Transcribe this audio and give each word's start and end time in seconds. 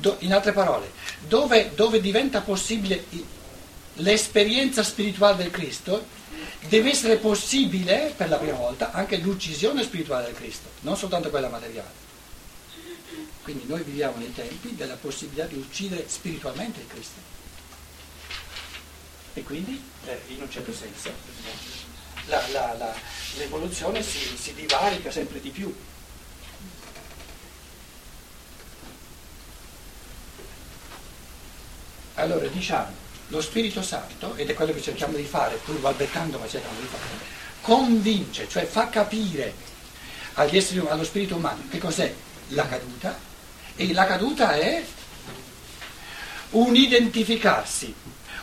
Do, 0.00 0.16
in 0.20 0.32
altre 0.32 0.52
parole, 0.52 0.90
dove, 1.28 1.72
dove 1.74 2.00
diventa 2.00 2.40
possibile 2.40 3.04
l'esperienza 3.94 4.82
spirituale 4.82 5.36
del 5.36 5.50
Cristo, 5.50 6.06
deve 6.68 6.90
essere 6.90 7.16
possibile 7.16 8.14
per 8.16 8.30
la 8.30 8.38
prima 8.38 8.56
volta 8.56 8.92
anche 8.92 9.18
l'uccisione 9.18 9.82
spirituale 9.82 10.26
del 10.26 10.34
Cristo, 10.34 10.68
non 10.80 10.96
soltanto 10.96 11.28
quella 11.28 11.48
materiale. 11.48 12.08
Quindi 13.42 13.64
noi 13.66 13.82
viviamo 13.82 14.16
nei 14.16 14.32
tempi 14.32 14.74
della 14.74 14.96
possibilità 14.96 15.44
di 15.44 15.56
uccidere 15.56 16.08
spiritualmente 16.08 16.80
il 16.80 16.86
Cristo. 16.86 17.18
E 19.34 19.42
quindi, 19.42 19.82
eh, 20.06 20.20
in 20.28 20.40
un 20.40 20.50
certo 20.50 20.72
senso, 20.72 21.10
la, 22.26 22.42
la, 22.52 22.74
la, 22.78 22.94
l'evoluzione 23.36 24.02
si, 24.02 24.18
si 24.36 24.54
divarica 24.54 25.10
sempre 25.10 25.40
di 25.40 25.50
più. 25.50 25.74
Allora 32.20 32.46
diciamo, 32.46 32.92
lo 33.28 33.40
Spirito 33.40 33.82
Santo, 33.82 34.34
ed 34.36 34.50
è 34.50 34.54
quello 34.54 34.72
che 34.72 34.82
cerchiamo 34.82 35.16
di 35.16 35.24
fare, 35.24 35.58
pur 35.64 35.78
balbettando 35.78 36.38
ma 36.38 36.46
cerchiamo 36.46 36.78
di 36.78 36.86
fare, 36.86 37.02
convince, 37.62 38.48
cioè 38.48 38.64
fa 38.66 38.88
capire 38.88 39.54
agli 40.34 40.56
esseri 40.56 40.84
allo 40.86 41.04
spirito 41.04 41.36
umano 41.36 41.62
che 41.70 41.78
cos'è 41.78 42.12
la 42.48 42.66
caduta 42.66 43.18
e 43.74 43.92
la 43.92 44.04
caduta 44.04 44.54
è 44.54 44.84
un 46.50 46.76
identificarsi, 46.76 47.94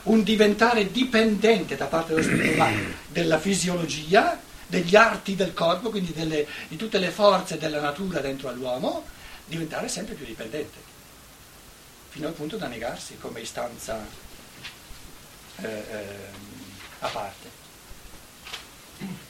un 0.04 0.24
diventare 0.24 0.92
dipendente 0.92 1.76
da 1.76 1.86
parte 1.86 2.14
dello 2.14 2.26
spirito 2.26 2.54
umano 2.54 2.82
della 3.10 3.40
fisiologia, 3.40 4.40
degli 4.66 4.96
arti 4.96 5.36
del 5.36 5.54
corpo, 5.54 5.90
quindi 5.90 6.14
delle, 6.14 6.48
di 6.68 6.78
tutte 6.78 6.98
le 6.98 7.10
forze 7.10 7.58
della 7.58 7.80
natura 7.80 8.22
dentro 8.22 8.50
all'uomo, 8.50 9.06
diventare 9.46 9.88
sempre 9.88 10.16
più 10.16 10.26
dipendente 10.26 10.96
fino 12.10 12.28
al 12.28 12.34
punto 12.34 12.58
da 12.58 12.68
negarsi 12.68 13.18
come 13.18 13.42
istanza 13.42 14.06
eh, 15.58 15.68
eh, 15.68 16.06
a 17.00 17.08
parte. 17.08 17.66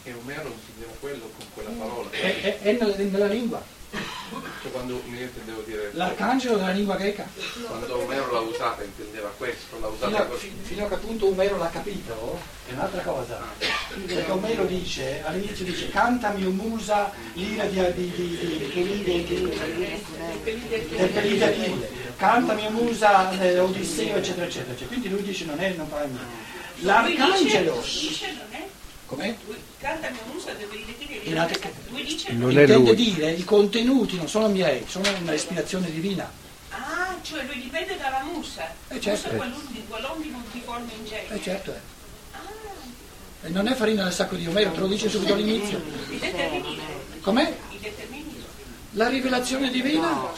E 0.03 0.13
Omero 0.13 0.49
intendeva 0.49 0.93
quello 0.99 1.29
con 1.35 1.45
quella 1.53 1.69
parola. 1.71 2.09
È, 2.11 2.41
è, 2.41 2.59
è 2.59 2.71
nella, 2.73 2.95
nella 2.95 3.27
lingua. 3.27 3.75
Cioè 4.61 4.71
quando 4.71 5.01
intendevo 5.05 5.61
dire... 5.61 5.91
L'arcangelo 5.93 6.57
della 6.57 6.71
lingua 6.71 6.95
greca. 6.95 7.27
Quando 7.65 8.01
Omero 8.01 8.31
l'ha 8.31 8.39
usata 8.39 8.83
intendeva 8.83 9.29
questo, 9.29 9.79
l'ha 9.79 9.87
usata 9.87 10.15
fino, 10.15 10.27
così. 10.27 10.53
Fino 10.63 10.85
a 10.85 10.87
che 10.87 10.93
appunto 10.93 11.27
Omero 11.27 11.57
l'ha 11.57 11.69
capito, 11.69 12.39
è 12.67 12.73
un'altra 12.73 13.01
cosa. 13.01 13.41
Perché 14.05 14.31
Omero 14.31 14.65
dice, 14.65 15.21
all'inizio 15.23 15.65
dice, 15.65 15.89
cantami 15.89 16.43
un 16.43 16.55
musa 16.55 17.11
l'ira 17.33 17.65
di, 17.65 17.91
di, 17.93 18.11
di, 18.11 18.71
di, 18.73 19.23
del 20.95 21.09
pelide 21.09 22.06
cantami 22.17 22.65
un 22.65 22.73
musa 22.73 23.29
Odisseo, 23.29 24.17
eccetera, 24.17 24.45
eccetera. 24.45 24.85
Quindi 24.87 25.09
lui 25.09 25.23
dice 25.23 25.45
non 25.45 25.59
è, 25.59 25.73
non 25.73 25.87
fa 25.87 26.03
niente. 26.03 26.45
L'arcangelo... 26.79 27.83
Com'è? 29.05 29.33
Cantami 29.79 30.17
un 30.25 30.31
musa 30.33 30.51
deve 30.51 30.83
dire 30.83 31.21
che 31.21 31.71
lui 31.89 32.03
dice 32.03 32.33
non 32.33 32.51
intende 32.51 32.75
lui. 32.77 32.95
dire 32.95 33.31
i 33.31 33.45
contenuti 33.45 34.17
non 34.17 34.27
sono 34.27 34.49
miei, 34.49 34.83
sono 34.85 35.07
una 35.21 35.33
ispirazione 35.33 35.89
divina. 35.89 36.29
Ah, 36.71 37.15
cioè 37.21 37.43
lui 37.45 37.61
dipende 37.61 37.97
dalla 37.97 38.23
musa. 38.23 38.69
Eh 38.89 38.99
certo. 38.99 39.31
Musa 39.31 39.45
quell'onde 39.87 40.27
multiforme 40.27 40.91
in 40.97 41.05
genere. 41.05 41.35
Eh 41.35 41.41
certo. 41.41 41.71
Eh. 41.71 41.79
Ah. 42.33 43.45
E 43.47 43.49
non 43.49 43.67
è 43.67 43.75
farina 43.75 44.03
nel 44.03 44.11
sacco 44.11 44.35
di 44.35 44.45
Omero, 44.45 44.71
te 44.71 44.79
lo 44.79 44.87
dice 44.87 45.09
subito 45.09 45.33
all'inizio. 45.33 45.81
Il 46.09 46.19
determinismo. 46.19 46.83
Com'è? 47.21 47.55
Il 47.71 47.79
determinismo. 47.79 48.45
La 48.91 49.07
rivelazione 49.07 49.69
divina? 49.69 50.09
No, 50.09 50.33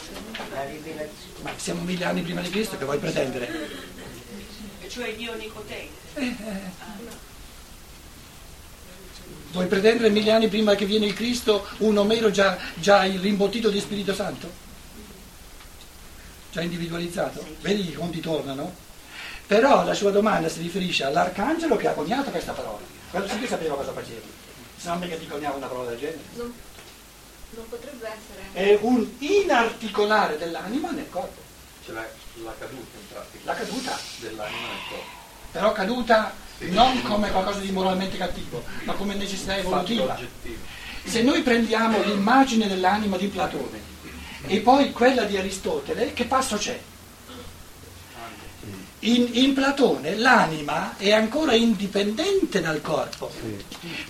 la 0.64 0.70
rivelazione. 0.70 1.42
Ma 1.42 1.50
siamo 1.56 1.82
mille 1.82 2.04
anni 2.04 2.22
prima 2.22 2.40
di 2.40 2.50
Cristo, 2.50 2.76
che 2.76 2.84
vuoi 2.84 2.98
pretendere? 2.98 3.68
Cioè 4.88 5.14
Dio 5.14 5.32
onnipotente. 5.32 5.92
Eh, 6.14 6.24
eh. 6.24 6.70
Ah. 6.80 7.28
Vuoi 9.52 9.66
pretendere 9.66 10.10
mille 10.10 10.30
anni 10.30 10.48
prima 10.48 10.74
che 10.74 10.84
viene 10.84 11.06
il 11.06 11.14
Cristo 11.14 11.66
un 11.78 11.96
Omero 11.96 12.30
già, 12.30 12.56
già 12.74 13.02
rimbottito 13.02 13.68
di 13.68 13.80
Spirito 13.80 14.14
Santo? 14.14 14.68
Già 16.52 16.62
individualizzato? 16.62 17.44
Vedi 17.60 17.84
che 17.84 17.90
i 17.90 17.94
conti 17.94 18.20
tornano? 18.20 18.88
Però 19.46 19.84
la 19.84 19.94
sua 19.94 20.10
domanda 20.10 20.48
si 20.48 20.60
riferisce 20.60 21.04
all'arcangelo 21.04 21.76
che 21.76 21.88
ha 21.88 21.92
coniato 21.92 22.30
questa 22.30 22.52
parola. 22.52 22.78
Quello 23.10 23.26
sì 23.28 23.38
che 23.40 23.48
sapeva 23.48 23.74
cosa 23.74 23.92
faceva. 23.92 24.20
Se 24.76 24.88
non 24.88 24.98
mica 24.98 25.16
ti 25.16 25.26
coniava 25.26 25.56
una 25.56 25.66
parola 25.66 25.90
del 25.90 25.98
genere. 25.98 26.18
Non, 26.34 26.52
non 27.50 27.68
potrebbe 27.68 28.06
essere. 28.06 28.48
È 28.52 28.78
un 28.82 29.06
inarticolare 29.18 30.38
dell'anima 30.38 30.90
nel 30.90 31.08
corpo. 31.10 31.40
C'è 31.84 31.92
la, 31.92 32.06
la 32.44 32.54
caduta 32.58 32.96
in 32.98 33.08
pratica. 33.08 33.44
La 33.44 33.54
caduta. 33.54 33.98
Dell'anima 34.18 34.66
nel 34.68 34.88
corpo. 34.88 35.18
Però 35.52 35.72
caduta 35.72 36.34
non 36.68 37.02
come 37.02 37.30
qualcosa 37.30 37.58
di 37.58 37.70
moralmente 37.70 38.16
cattivo, 38.16 38.62
ma 38.84 38.92
come 38.92 39.14
necessità 39.14 39.56
evolutiva. 39.56 40.18
Se 41.04 41.22
noi 41.22 41.42
prendiamo 41.42 42.02
l'immagine 42.02 42.68
dell'anima 42.68 43.16
di 43.16 43.26
Platone 43.26 43.80
e 44.46 44.60
poi 44.60 44.92
quella 44.92 45.24
di 45.24 45.36
Aristotele, 45.36 46.12
che 46.12 46.24
passo 46.24 46.56
c'è? 46.56 46.78
In, 49.02 49.30
in, 49.32 49.54
Platone 49.54 50.14
l'anima 50.16 50.98
è 50.98 51.10
ancora 51.12 51.54
indipendente 51.54 52.60
dal 52.60 52.82
corpo, 52.82 53.32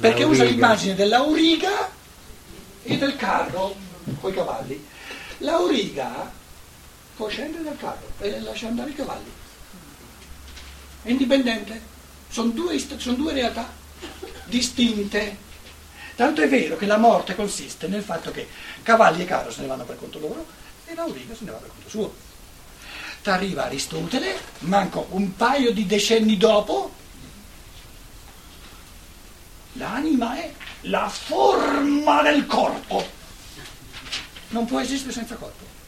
perché 0.00 0.24
usa 0.24 0.42
l'immagine 0.42 0.96
dell'auriga 0.96 1.98
e 2.82 2.96
del 2.96 3.16
carro 3.16 3.74
con 4.20 4.30
i 4.30 4.34
cavalli. 4.34 4.86
L'auriga 5.38 6.30
può 7.16 7.28
scendere 7.28 7.62
dal 7.62 7.76
carro 7.76 8.12
e 8.18 8.40
lascia 8.40 8.68
andare 8.68 8.90
i 8.90 8.94
cavalli. 8.94 9.30
È 11.02 11.10
indipendente. 11.10 11.98
Sono 12.28 12.50
due, 12.50 12.78
sono 12.78 13.16
due 13.16 13.32
realtà 13.32 13.68
distinte. 14.44 15.48
Tanto 16.14 16.42
è 16.42 16.48
vero 16.48 16.76
che 16.76 16.86
la 16.86 16.98
morte 16.98 17.34
consiste 17.34 17.88
nel 17.88 18.02
fatto 18.02 18.30
che 18.30 18.46
cavalli 18.82 19.22
e 19.22 19.24
carro 19.24 19.50
se 19.50 19.62
ne 19.62 19.66
vanno 19.66 19.84
per 19.84 19.96
conto 19.98 20.18
loro 20.18 20.46
e 20.84 20.94
l'auriga 20.94 21.34
se 21.34 21.44
ne 21.44 21.50
va 21.50 21.56
per 21.56 21.70
conto 21.70 21.88
suo. 21.88 22.14
T'arriva 23.22 23.64
Aristotele, 23.64 24.38
manco 24.60 25.06
un 25.10 25.34
paio 25.36 25.72
di 25.72 25.86
decenni 25.86 26.36
dopo, 26.36 26.92
l'anima 29.74 30.36
è 30.36 30.52
la 30.82 31.08
forma 31.08 32.22
del 32.22 32.46
corpo. 32.46 33.06
Non 34.48 34.64
può 34.66 34.80
esistere 34.80 35.12
senza 35.12 35.34
corpo. 35.36 35.78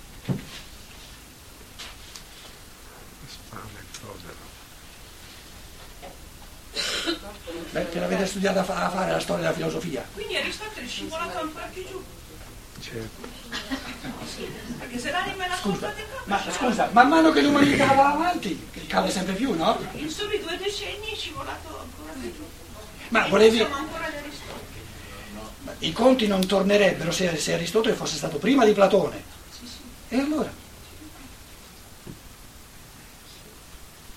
Beh, 7.70 7.90
te 7.90 7.98
l'avete 8.00 8.26
studiata 8.26 8.60
a 8.60 8.64
fare 8.64 9.12
la 9.12 9.20
storia 9.20 9.44
della 9.44 9.54
filosofia. 9.54 10.06
Quindi 10.12 10.36
Aristotele 10.36 10.86
è 10.86 10.88
scivolato 10.88 11.40
ancora 11.40 11.64
più 11.72 11.86
giù. 11.86 12.04
Certo. 12.80 13.28
Perché 14.78 14.98
se 14.98 15.10
l'anima 15.10 15.44
è 15.44 15.48
la 15.48 15.56
scusa, 15.56 15.86
corpo. 15.86 16.02
Ma 16.24 16.42
scusa, 16.50 16.88
man 16.92 17.08
mano 17.08 17.30
che 17.30 17.40
l'umanità 17.40 17.86
va 17.94 18.12
avanti, 18.12 18.68
cade 18.86 19.10
sempre 19.10 19.34
più, 19.34 19.54
no? 19.54 19.78
In 19.94 20.10
soli 20.10 20.40
due 20.40 20.56
decenni 20.58 21.12
è 21.12 21.16
scivolato 21.16 21.80
ancora 21.80 22.12
più 22.20 22.34
giù. 22.34 22.44
Ma 23.08 23.26
volevi. 23.28 23.66
I 25.82 25.92
conti 25.92 26.28
non 26.28 26.46
tornerebbero 26.46 27.10
se, 27.10 27.36
se 27.36 27.54
Aristotele 27.54 27.96
fosse 27.96 28.16
stato 28.16 28.38
prima 28.38 28.64
di 28.64 28.72
Platone. 28.72 29.22
E 30.08 30.16
allora? 30.16 30.52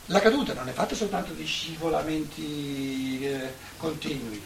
La 0.08 0.20
caduta 0.20 0.54
non 0.54 0.70
è 0.70 0.74
fatta 0.74 0.94
soltanto 0.94 1.34
di 1.34 1.44
scivolamenti 1.46 3.20
eh, 3.26 3.54
continui. 3.78 4.40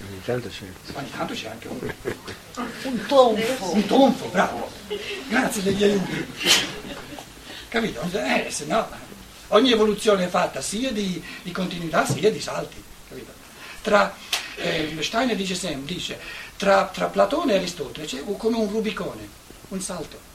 Ogni 0.00 0.22
tanto 0.24 0.48
c'è. 0.48 0.64
Ogni 0.94 1.10
tanto 1.10 1.34
c'è 1.34 1.48
anche 1.48 1.68
un, 1.68 1.92
un 2.84 3.06
tonfo. 3.06 3.74
Un 3.74 3.86
tonfo, 3.86 4.28
bravo. 4.28 4.70
Grazie 5.28 5.62
degli 5.62 5.84
aiuti. 5.84 6.26
Capito? 7.68 8.00
Eh, 8.12 8.46
se 8.48 8.64
no, 8.64 8.88
ogni 9.48 9.70
evoluzione 9.70 10.24
è 10.24 10.28
fatta 10.28 10.62
sia 10.62 10.92
di, 10.92 11.22
di 11.42 11.52
continuità 11.52 12.06
sia 12.06 12.30
di 12.32 12.40
salti. 12.40 12.82
Tra, 13.82 14.14
eh, 14.56 14.96
Steiner 15.00 15.36
dice 15.36 15.54
sempre, 15.54 15.94
dice, 15.94 16.18
tra, 16.56 16.86
tra 16.86 17.06
Platone 17.06 17.52
e 17.52 17.56
Aristotele 17.56 18.06
c'è 18.06 18.22
come 18.36 18.56
un 18.56 18.68
rubicone, 18.68 19.28
un 19.68 19.80
salto. 19.80 20.28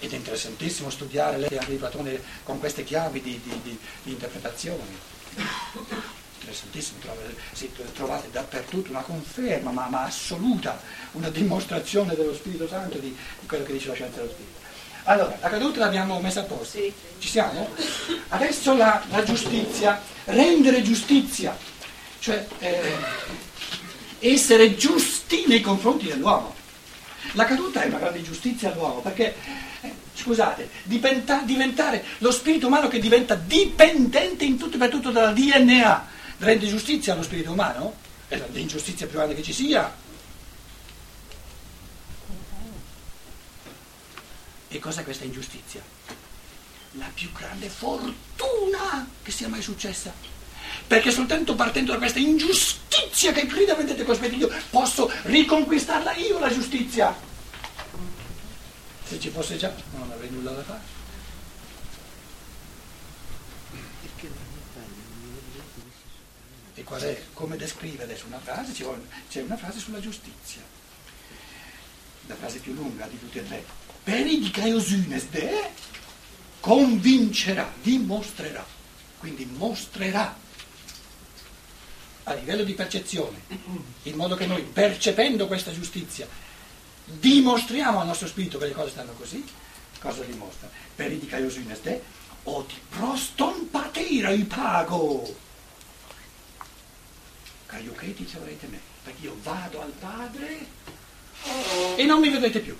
ed 0.00 0.12
è 0.12 0.16
interessantissimo 0.16 0.90
studiare 0.90 1.44
teatri 1.46 1.72
di 1.72 1.78
Platone 1.78 2.22
con 2.44 2.58
queste 2.58 2.84
chiavi 2.84 3.20
di, 3.20 3.40
di, 3.42 3.60
di, 3.62 3.78
di 4.02 4.10
interpretazione. 4.12 5.16
Interessantissimo, 6.38 7.00
trovate 7.94 8.30
dappertutto 8.30 8.90
una 8.90 9.02
conferma, 9.02 9.70
ma, 9.70 9.88
ma, 9.88 10.04
assoluta, 10.04 10.80
una 11.12 11.28
dimostrazione 11.28 12.14
dello 12.14 12.34
Spirito 12.34 12.68
Santo 12.68 12.98
di, 12.98 13.14
quello 13.46 13.64
che 13.64 13.72
dice 13.72 13.88
la 13.88 13.94
scienza 13.94 14.20
dello 14.20 14.30
Spirito. 14.30 14.66
Allora, 15.04 15.36
la 15.40 15.48
caduta 15.48 15.80
l'abbiamo 15.80 16.20
messa 16.20 16.40
a 16.40 16.44
posto. 16.44 16.78
Ci 17.18 17.28
siamo? 17.28 17.68
Adesso 18.28 18.76
la, 18.76 19.02
la 19.10 19.22
giustizia, 19.22 20.00
rendere 20.24 20.82
giustizia, 20.82 21.56
cioè 22.18 22.46
eh, 22.58 22.94
essere 24.20 24.76
giusti 24.76 25.44
nei 25.46 25.60
confronti 25.60 26.06
dell'uomo. 26.06 26.54
La 27.32 27.44
caduta 27.44 27.82
è 27.82 27.86
una 27.86 27.98
grande 27.98 28.18
ingiustizia 28.18 28.72
all'uomo 28.72 29.00
perché, 29.00 29.34
eh, 29.80 29.92
scusate, 30.14 30.68
diventa- 30.84 31.42
diventare 31.44 32.04
lo 32.18 32.30
spirito 32.30 32.66
umano 32.66 32.88
che 32.88 32.98
diventa 32.98 33.34
dipendente 33.34 34.44
in 34.44 34.56
tutto 34.56 34.76
e 34.76 34.78
per 34.78 34.88
tutto 34.90 35.10
dalla 35.10 35.32
DNA 35.32 36.06
rende 36.38 36.66
giustizia 36.66 37.12
allo 37.12 37.22
spirito 37.22 37.50
umano? 37.50 37.94
È 38.28 38.40
l'ingiustizia 38.52 39.06
più 39.06 39.16
grande 39.16 39.34
che 39.34 39.42
ci 39.42 39.52
sia. 39.52 39.92
E 44.68 44.78
cos'è 44.78 45.02
questa 45.02 45.24
ingiustizia? 45.24 45.82
La 46.92 47.10
più 47.12 47.32
grande 47.32 47.68
fortuna 47.68 49.08
che 49.22 49.30
sia 49.30 49.48
mai 49.48 49.62
successa. 49.62 50.12
Perché 50.86 51.10
soltanto 51.10 51.54
partendo 51.54 51.92
da 51.92 51.98
questa 51.98 52.18
ingiustizia 52.18 53.32
che 53.32 53.46
grida 53.46 53.74
vendete 53.74 54.04
cospetto 54.04 54.36
Dio 54.36 54.50
posso 54.70 55.10
riconquistarla 55.22 56.14
io 56.16 56.38
la 56.38 56.52
giustizia. 56.52 57.16
Se 59.04 59.18
ci 59.18 59.30
fosse 59.30 59.56
già 59.56 59.72
non 59.92 60.10
avrei 60.10 60.30
nulla 60.30 60.50
da 60.50 60.62
fare. 60.62 60.96
E 66.74 66.84
qual 66.84 67.00
è, 67.00 67.24
come 67.32 67.56
descrive 67.56 68.04
adesso 68.04 68.26
una 68.26 68.38
frase? 68.38 68.72
C'è 69.28 69.42
una 69.42 69.56
frase 69.56 69.78
sulla 69.80 70.00
giustizia. 70.00 70.60
La 72.26 72.36
frase 72.36 72.58
più 72.58 72.74
lunga 72.74 73.06
di 73.06 73.18
tutte 73.18 73.40
e 73.40 73.46
tre. 73.46 73.64
Peridicaiosines 74.08 75.28
de 75.28 75.70
convincerà, 76.60 77.70
dimostrerà. 77.82 78.64
Quindi 79.18 79.44
mostrerà 79.44 80.34
a 82.22 82.32
livello 82.32 82.64
di 82.64 82.72
percezione, 82.72 83.42
in 84.04 84.16
modo 84.16 84.34
che 84.34 84.46
noi 84.46 84.62
percependo 84.62 85.46
questa 85.46 85.72
giustizia 85.72 86.26
dimostriamo 87.04 88.00
al 88.00 88.06
nostro 88.06 88.28
spirito 88.28 88.56
che 88.56 88.68
le 88.68 88.72
cose 88.72 88.90
stanno 88.90 89.12
così, 89.12 89.44
cosa 90.00 90.22
dimostra? 90.24 90.70
De 90.94 92.02
o 92.44 92.64
ti 92.64 92.80
proston 92.88 93.68
patera 93.70 94.30
il 94.30 94.46
pago. 94.46 95.36
Caiucheti 97.66 98.26
ci 98.26 98.36
avrete 98.36 98.66
me, 98.68 98.80
perché 99.04 99.26
io 99.26 99.36
vado 99.42 99.82
al 99.82 99.92
Padre 99.92 100.66
e 101.96 102.04
non 102.04 102.20
mi 102.20 102.30
vedete 102.30 102.60
più. 102.60 102.74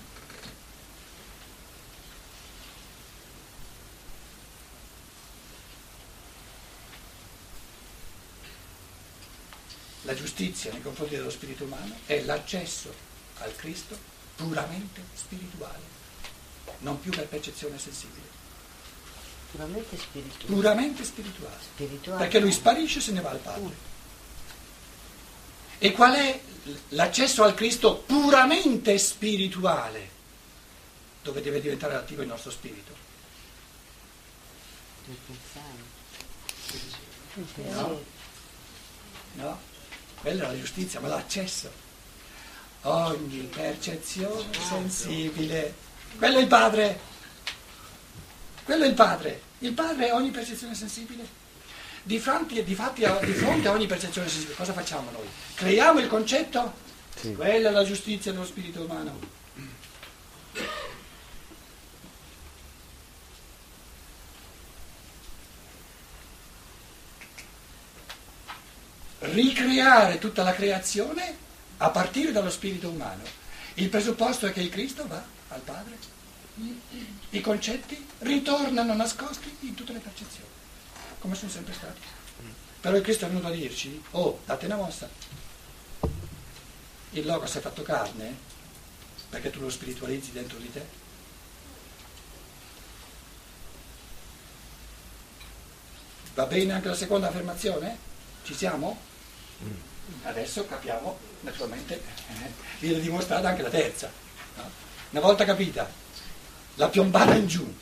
La 10.09 10.15
giustizia 10.15 10.73
nei 10.73 10.81
confronti 10.81 11.17
dello 11.17 11.29
spirito 11.29 11.65
umano 11.65 11.95
è 12.07 12.23
l'accesso 12.23 12.91
al 13.41 13.55
Cristo 13.57 13.95
puramente 14.37 15.03
spirituale, 15.13 15.83
non 16.79 16.99
più 16.99 17.11
per 17.11 17.29
percezione 17.29 17.79
sensibile, 17.79 18.25
Puramente 19.51 19.99
spirituale. 19.99 20.47
puramente 20.47 21.05
spirituale. 21.05 21.57
Spirituale. 21.61 22.19
Perché 22.21 22.39
lui 22.39 22.53
sparisce 22.53 23.01
e 23.01 23.03
se 23.03 23.13
ne 23.13 23.21
va 23.21 23.29
al 23.29 23.39
Padre. 23.39 23.77
E 25.77 25.93
qual 25.93 26.15
è 26.15 26.41
l'accesso 26.91 27.43
al 27.43 27.53
Cristo 27.53 27.97
puramente 27.99 28.97
spirituale? 28.97 30.09
Dove 31.23 31.43
deve 31.43 31.61
diventare 31.61 31.97
attivo 31.97 32.23
il 32.23 32.29
nostro 32.29 32.51
spirito? 32.51 32.95
No? 37.57 38.03
No? 39.35 39.68
Quella 40.21 40.45
è 40.45 40.47
la 40.49 40.59
giustizia, 40.59 41.01
ma 41.01 41.09
l'accesso. 41.09 41.71
Ogni 42.83 43.49
percezione 43.53 44.47
sensibile. 44.69 45.75
Quello 46.17 46.39
è 46.39 46.41
il 46.41 46.47
Padre. 46.47 47.01
Quello 48.65 48.85
è 48.85 48.89
il 48.89 48.95
Padre. 48.95 49.43
Il 49.61 49.73
Padre 49.73 50.09
è 50.09 50.13
ogni 50.13 50.31
percezione 50.31 50.75
sensibile. 50.75 51.37
Di 52.03 52.19
fronte, 52.19 52.65
di 52.65 52.75
fatti 52.75 53.05
a, 53.05 53.19
di 53.23 53.33
fronte 53.33 53.69
a 53.69 53.73
ogni 53.73 53.87
percezione 53.87 54.29
sensibile, 54.29 54.57
cosa 54.57 54.73
facciamo 54.73 55.11
noi? 55.11 55.27
Creiamo 55.55 56.01
il 56.01 56.07
concetto? 56.07 56.73
Sì. 57.15 57.35
Quella 57.35 57.69
è 57.69 57.73
la 57.73 57.85
giustizia 57.85 58.33
dello 58.33 58.47
spirito 58.47 58.83
umano. 58.83 59.38
Ricreare 69.33 70.19
tutta 70.19 70.43
la 70.43 70.55
creazione 70.55 71.37
a 71.79 71.91
partire 71.91 72.33
dallo 72.33 72.51
spirito 72.51 72.89
umano. 72.89 73.23
Il 73.75 73.89
presupposto 73.89 74.47
è 74.47 74.53
che 74.53 74.61
il 74.61 74.71
Cristo 74.71 75.07
va 75.07 75.23
al 75.49 75.61
Padre. 75.61 75.97
I 77.31 77.41
concetti 77.41 78.05
ritornano 78.19 78.95
nascosti 78.95 79.55
in 79.61 79.75
tutte 79.75 79.93
le 79.93 80.01
percezioni, 80.01 80.49
come 81.21 81.35
sono 81.35 81.51
sempre 81.51 81.75
stati. 81.75 82.01
Però 82.81 82.97
il 82.97 83.03
Cristo 83.03 83.27
è 83.27 83.29
venuto 83.29 83.49
a 83.49 83.51
dirci, 83.51 84.03
oh, 84.13 84.41
date 84.45 84.67
una 84.67 84.77
mossa. 84.77 85.09
Il 87.11 87.27
Logos 87.27 87.55
è 87.55 87.61
fatto 87.61 87.83
carne 87.83 88.37
perché 89.29 89.51
tu 89.51 89.61
lo 89.61 89.71
spiritualizzi 89.71 90.33
dentro 90.33 90.59
di 90.59 90.73
te. 90.73 90.87
Va 96.35 96.47
bene 96.47 96.73
anche 96.73 96.89
la 96.89 96.95
seconda 96.95 97.29
affermazione? 97.29 97.99
Ci 98.45 98.55
siamo? 98.55 99.08
Adesso 100.23 100.67
capiamo, 100.67 101.19
naturalmente, 101.41 101.95
eh, 101.95 102.51
viene 102.81 103.01
dimostrata 103.01 103.49
anche 103.49 103.63
la 103.63 103.71
terza. 103.71 104.11
no? 104.57 104.71
Una 105.11 105.21
volta 105.21 105.45
capita 105.45 106.07
la 106.75 106.89
piombata 106.89 107.35
in 107.35 107.47
giù, 107.47 107.75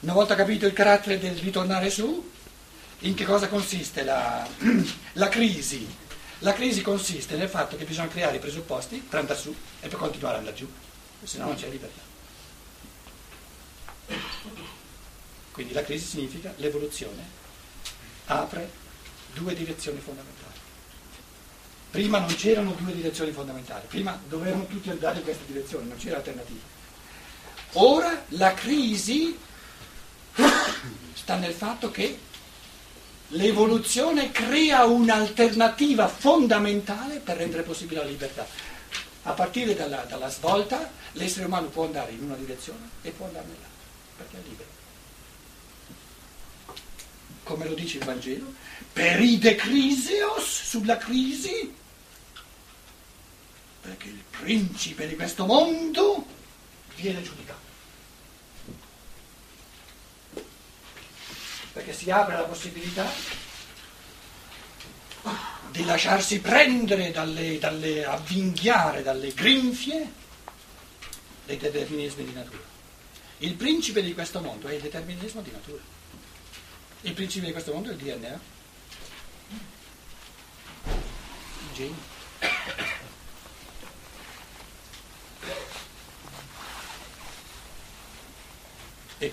una 0.00 0.12
volta 0.12 0.34
capito 0.34 0.66
il 0.66 0.72
carattere 0.72 1.18
del 1.18 1.36
ritornare 1.36 1.90
su, 1.90 2.30
in 3.00 3.14
che 3.14 3.24
cosa 3.24 3.48
consiste 3.48 4.02
la, 4.02 4.46
la 5.14 5.28
crisi? 5.28 5.86
La 6.40 6.52
crisi 6.52 6.82
consiste 6.82 7.36
nel 7.36 7.48
fatto 7.48 7.76
che 7.76 7.84
bisogna 7.84 8.08
creare 8.08 8.36
i 8.36 8.40
presupposti 8.40 8.98
per 8.98 9.20
andare 9.20 9.38
su 9.38 9.54
e 9.80 9.86
per 9.86 9.98
continuare 9.98 10.34
ad 10.34 10.40
andare 10.40 10.56
giù, 10.56 10.68
se 11.22 11.38
no 11.38 11.46
non 11.46 11.54
c'è 11.54 11.68
libertà. 11.68 12.00
Quindi 15.52 15.72
la 15.72 15.84
crisi 15.84 16.06
significa 16.06 16.52
l'evoluzione, 16.56 17.22
apre 18.24 18.70
due 19.34 19.54
direzioni 19.54 20.00
fondamentali. 20.00 20.51
Prima 21.92 22.18
non 22.20 22.34
c'erano 22.34 22.74
due 22.78 22.94
direzioni 22.94 23.32
fondamentali, 23.32 23.84
prima 23.86 24.18
dovevano 24.26 24.64
tutti 24.64 24.88
andare 24.88 25.18
in 25.18 25.24
questa 25.24 25.42
direzione, 25.46 25.88
non 25.88 25.98
c'era 25.98 26.16
alternativa. 26.16 26.60
Ora 27.72 28.24
la 28.28 28.54
crisi 28.54 29.38
sta 31.12 31.36
nel 31.36 31.52
fatto 31.52 31.90
che 31.90 32.18
l'evoluzione 33.28 34.30
crea 34.30 34.86
un'alternativa 34.86 36.08
fondamentale 36.08 37.18
per 37.18 37.36
rendere 37.36 37.62
possibile 37.62 38.00
la 38.00 38.08
libertà. 38.08 38.46
A 39.24 39.32
partire 39.32 39.74
dalla, 39.74 40.06
dalla 40.08 40.30
svolta 40.30 40.90
l'essere 41.12 41.44
umano 41.44 41.66
può 41.66 41.84
andare 41.84 42.12
in 42.12 42.22
una 42.22 42.36
direzione 42.36 42.88
e 43.02 43.10
può 43.10 43.26
andare 43.26 43.44
nell'altra, 43.44 43.68
perché 44.16 44.36
è 44.38 44.48
libero. 44.48 44.68
Come 47.42 47.68
lo 47.68 47.74
dice 47.74 47.98
il 47.98 48.04
Vangelo, 48.04 48.50
per 48.90 49.20
i 49.20 49.36
decrisios 49.36 50.62
sulla 50.70 50.96
crisi, 50.96 51.80
perché 53.82 54.08
il 54.08 54.22
principe 54.30 55.08
di 55.08 55.16
questo 55.16 55.44
mondo 55.44 56.24
viene 56.94 57.20
giudicato. 57.20 57.60
Perché 61.72 61.92
si 61.92 62.10
apre 62.10 62.36
la 62.36 62.44
possibilità 62.44 63.10
di 65.72 65.84
lasciarsi 65.84 66.40
prendere 66.40 67.10
dalle, 67.10 67.58
dalle 67.58 68.04
avvinghiare 68.04 69.02
dalle 69.02 69.32
grinfie 69.32 70.12
dei 71.44 71.56
determinismi 71.56 72.24
di 72.24 72.32
natura. 72.32 72.62
Il 73.38 73.54
principe 73.54 74.02
di 74.02 74.14
questo 74.14 74.40
mondo 74.40 74.68
è 74.68 74.74
il 74.74 74.80
determinismo 74.80 75.40
di 75.40 75.50
natura. 75.50 75.82
Il 77.00 77.14
principe 77.14 77.46
di 77.46 77.52
questo 77.52 77.72
mondo 77.72 77.88
è 77.88 77.92
il 77.94 77.98
DNA. 77.98 78.40
Il 80.84 81.74
genio. 81.74 82.21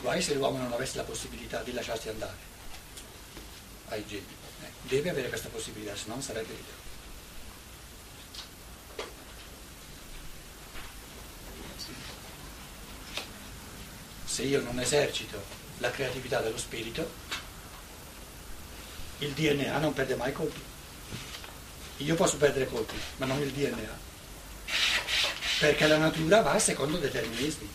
Guai 0.02 0.22
se 0.22 0.34
l'uomo 0.34 0.58
non 0.58 0.72
avesse 0.72 0.98
la 0.98 1.04
possibilità 1.04 1.62
di 1.62 1.74
lasciarsi 1.74 2.10
andare 2.10 2.38
ai 3.90 4.06
geni. 4.08 4.26
Eh, 4.64 4.72
deve 4.84 5.10
avere 5.10 5.30
questa 5.30 5.50
possibilità, 5.50 5.96
se 5.96 6.04
no 6.08 6.14
non 6.14 6.24
sarebbe 6.24 6.54
libero. 6.54 6.78
Se 14.26 14.44
io 14.44 14.62
non 14.62 14.80
esercito 14.80 15.44
la 15.80 15.92
creatività 15.92 16.40
dello 16.40 16.58
spirito, 16.58 17.12
il 19.20 19.34
DNA 19.34 19.78
non 19.80 19.94
perde 19.94 20.16
mai 20.16 20.32
colpi. 20.32 20.62
Io 21.98 22.16
posso 22.16 22.38
perdere 22.38 22.68
colpi, 22.68 22.96
ma 23.18 23.26
non 23.26 23.42
il 23.42 23.52
DNA. 23.52 24.08
perché 25.60 25.88
la 25.88 25.98
natura 25.98 26.42
va 26.42 26.58
secondo 26.58 26.98
determinismi, 26.98 27.70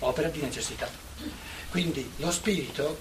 opera 0.00 0.28
di 0.28 0.40
necessità. 0.40 0.88
Quindi 1.70 2.10
lo 2.16 2.30
spirito, 2.30 2.98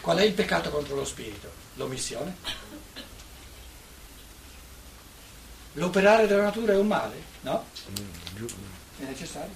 qual 0.00 0.18
è 0.18 0.22
il 0.22 0.32
peccato 0.32 0.70
contro 0.70 0.94
lo 0.94 1.04
spirito? 1.04 1.50
L'omissione. 1.74 2.36
L'operare 5.74 6.26
della 6.26 6.42
natura 6.44 6.72
è 6.72 6.76
un 6.76 6.86
male? 6.86 7.22
No? 7.42 7.64
È 8.98 9.02
necessario. 9.04 9.54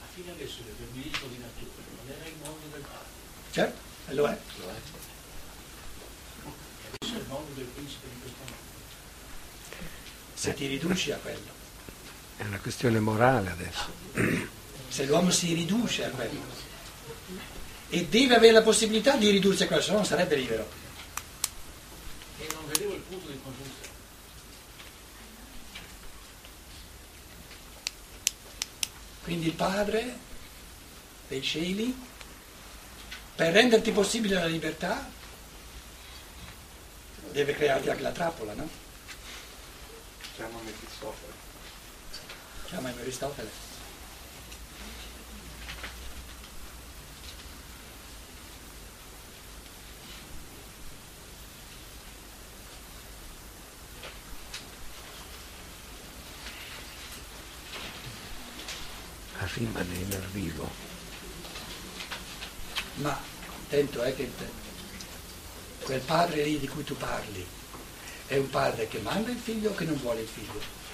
Ma 0.00 0.06
fino 0.14 0.32
adesso 0.32 0.58
il 0.60 0.74
femminismo 0.76 1.26
di 1.28 1.38
natura 1.38 1.82
non 1.96 2.14
era 2.18 2.26
il 2.26 2.34
mondo 2.42 2.66
del 2.72 2.80
padre, 2.80 3.06
Certo, 3.52 3.78
e 4.08 4.14
lo 4.14 4.26
è. 4.26 4.38
lo 4.58 4.68
è. 4.70 4.74
Adesso 6.96 7.14
è 7.14 7.18
il 7.20 7.26
mondo 7.28 7.52
del 7.54 7.66
principe 7.66 8.08
di 8.08 8.20
questo 8.20 8.38
mondo. 8.40 8.64
Se 10.34 10.54
ti 10.54 10.66
riduci 10.66 11.12
a 11.12 11.18
quello. 11.18 11.64
È 12.36 12.44
una 12.44 12.58
questione 12.58 13.00
morale 13.00 13.50
adesso. 13.50 14.44
Se 14.88 15.04
l'uomo 15.06 15.30
si 15.30 15.54
riduce 15.54 16.04
a 16.04 16.10
quello. 16.10 16.40
E 17.88 18.06
deve 18.06 18.34
avere 18.34 18.52
la 18.52 18.62
possibilità 18.62 19.16
di 19.16 19.30
ridursi 19.30 19.62
a 19.62 19.66
quello, 19.66 19.82
se 19.82 19.90
no 19.90 19.96
non 19.96 20.06
sarebbe 20.06 20.36
libero. 20.36 20.68
E 22.38 22.46
non 22.52 22.66
vedevo 22.68 22.94
il 22.94 23.00
punto 23.00 23.28
di 23.28 23.40
congiunzione. 23.42 23.94
Quindi 29.22 29.46
il 29.46 29.54
Padre 29.54 30.18
dei 31.28 31.42
cieli, 31.42 31.96
per 33.34 33.52
renderti 33.52 33.90
possibile 33.92 34.34
la 34.34 34.46
libertà, 34.46 35.10
deve 37.32 37.54
crearti 37.54 37.90
anche 37.90 38.02
la 38.02 38.12
trappola, 38.12 38.54
no? 38.54 38.68
Chiama 40.36 40.58
Mefistofele. 40.64 41.45
Chiama 42.68 42.88
Aristotele. 42.88 43.74
Rimane 59.54 59.94
in 59.94 60.12
arrivo. 60.12 60.68
Ma 62.96 63.18
attento 63.48 64.02
è 64.02 64.14
che 64.14 64.30
quel 65.82 66.00
padre 66.00 66.42
lì 66.42 66.58
di 66.58 66.68
cui 66.68 66.84
tu 66.84 66.94
parli 66.96 67.46
è 68.26 68.36
un 68.36 68.50
padre 68.50 68.86
che 68.86 68.98
manda 68.98 69.30
il 69.30 69.38
figlio 69.38 69.70
o 69.70 69.74
che 69.74 69.84
non 69.84 69.96
vuole 69.96 70.20
il 70.20 70.28
figlio? 70.28 70.85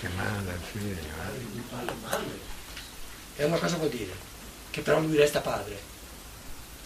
È 0.00 0.06
che 0.06 0.08
manda 0.14 0.50
il 0.52 0.60
figlio. 0.60 0.94
eh. 2.16 2.38
E 3.36 3.42
allora 3.44 3.58
cosa 3.60 3.76
vuol 3.76 3.90
dire? 3.90 4.12
Che 4.70 4.80
però 4.80 4.98
lui 4.98 5.14
resta 5.16 5.40
padre. 5.42 5.78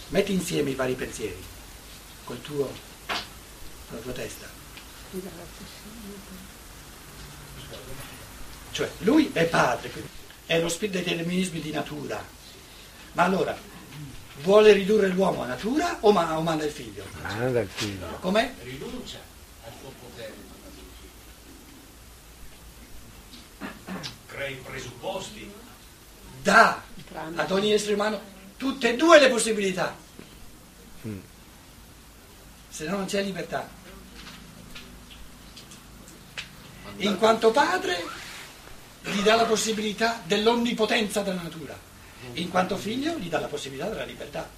Metti 0.09 0.33
insieme 0.33 0.71
i 0.71 0.75
vari 0.75 0.95
pensieri 0.95 1.41
col 2.25 2.41
tuo, 2.43 2.67
con 3.07 3.97
la 3.97 3.99
tua 3.99 4.13
testa. 4.13 4.47
Cioè, 8.73 8.91
lui 8.99 9.31
è 9.33 9.45
padre, 9.45 9.93
è 10.47 10.61
lo 10.61 10.69
spirito 10.69 10.99
dei 10.99 11.07
determinismi 11.07 11.61
di 11.61 11.71
natura. 11.71 12.21
Ma 13.13 13.23
allora, 13.23 13.57
vuole 14.43 14.73
ridurre 14.73 15.07
l'uomo 15.09 15.43
a 15.43 15.47
natura 15.47 15.99
o, 16.01 16.11
ma- 16.11 16.37
o 16.37 16.41
manda 16.43 16.65
il 16.65 16.73
figlio? 16.73 17.05
Manda 17.23 17.61
il 17.61 17.69
figlio. 17.69 18.09
Com'è? 18.19 18.53
Rinuncia 18.65 19.19
al 19.65 19.73
suo 19.81 19.93
potere. 20.03 20.35
Crea 24.45 24.49
i 24.49 24.55
presupposti. 24.57 25.53
Dà 26.43 26.83
ad 27.35 27.51
ogni 27.51 27.73
essere 27.73 27.95
umano 27.95 28.21
tutte 28.59 28.91
e 28.91 28.97
due 28.97 29.19
le 29.19 29.31
possibilità. 29.31 29.97
Mm. 31.07 31.19
Se 32.69 32.85
no 32.85 32.97
non 32.99 33.07
c'è 33.07 33.23
libertà. 33.23 33.67
In 36.97 37.17
quanto 37.17 37.51
padre 37.51 38.05
gli 39.01 39.21
dà 39.23 39.35
la 39.37 39.45
possibilità 39.45 40.21
dell'onnipotenza 40.25 41.23
della 41.23 41.43
natura. 41.43 41.79
In 42.35 42.51
quanto 42.51 42.77
figlio 42.77 43.17
gli 43.19 43.29
dà 43.29 43.41
la 43.41 43.49
possibilità 43.49 43.89
della 43.89 44.05
libertà. 44.05 44.49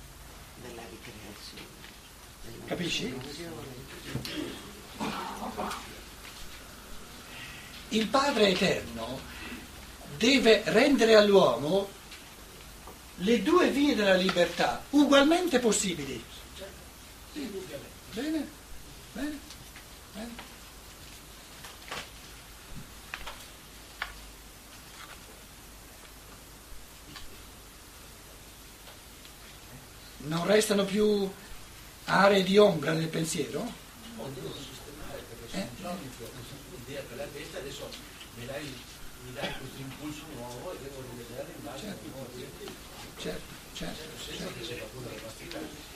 della 0.62 0.82
ricreazione. 0.90 1.68
della 2.42 2.64
Capisci? 2.66 3.14
Il 7.90 8.08
Padre 8.08 8.48
Eterno 8.48 9.34
deve 10.16 10.62
rendere 10.66 11.14
all'uomo 11.14 11.88
le 13.16 13.42
due 13.42 13.70
vie 13.70 13.94
della 13.94 14.14
libertà 14.14 14.82
ugualmente 14.90 15.58
possibili. 15.58 16.22
Bene, 18.12 18.48
bene, 19.12 19.38
bene. 20.14 20.44
Non 30.18 30.44
restano 30.46 30.84
più 30.84 31.30
aree 32.04 32.42
di 32.42 32.58
ombra 32.58 32.92
nel 32.92 33.08
pensiero? 33.08 33.60
O 34.16 34.28
devo 34.34 34.52
sistemare 34.54 35.22
perché 35.28 35.58
Eh? 35.58 35.68
La 39.34 39.40
mi 39.42 39.48
dai, 39.48 39.52
questo 39.58 39.80
impulso 39.80 40.22
nuovo 40.36 40.72
e 40.72 40.76
devo 40.82 41.02
rivedere 41.10 41.54
a 41.64 41.94
Certo. 43.18 43.54
Certo, 43.76 44.04
certo, 44.24 44.64
certo. 44.64 44.84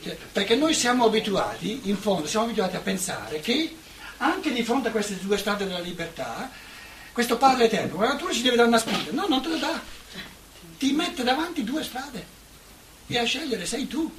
Cioè, 0.03 0.17
Perché 0.33 0.55
noi 0.55 0.75
siamo 0.75 1.07
abituati, 1.07 1.89
in 1.89 1.97
fondo, 1.97 2.27
siamo 2.27 2.45
abituati 2.45 2.77
a 2.77 2.81
pensare 2.81 3.41
che 3.41 3.75
anche 4.19 4.53
di 4.53 4.63
fronte 4.63 4.89
a 4.89 4.91
queste 4.91 5.17
due 5.19 5.39
strade 5.39 5.67
della 5.67 5.79
libertà, 5.79 6.51
questo 7.13 7.39
Padre 7.39 7.65
Eterno, 7.65 8.01
la 8.01 8.09
natura 8.09 8.33
ci 8.33 8.43
deve 8.43 8.57
dare 8.57 8.69
una 8.69 8.79
spinta. 8.79 9.13
No, 9.13 9.27
non 9.29 9.41
te 9.41 9.49
lo 9.49 9.57
dà. 9.57 9.81
Ti 10.77 10.93
mette 10.93 11.23
davanti 11.23 11.65
due 11.65 11.83
strade 11.83 12.27
e 13.07 13.19
a 13.19 13.25
scegliere 13.25 13.65
sei 13.65 13.87
tu. 13.87 14.15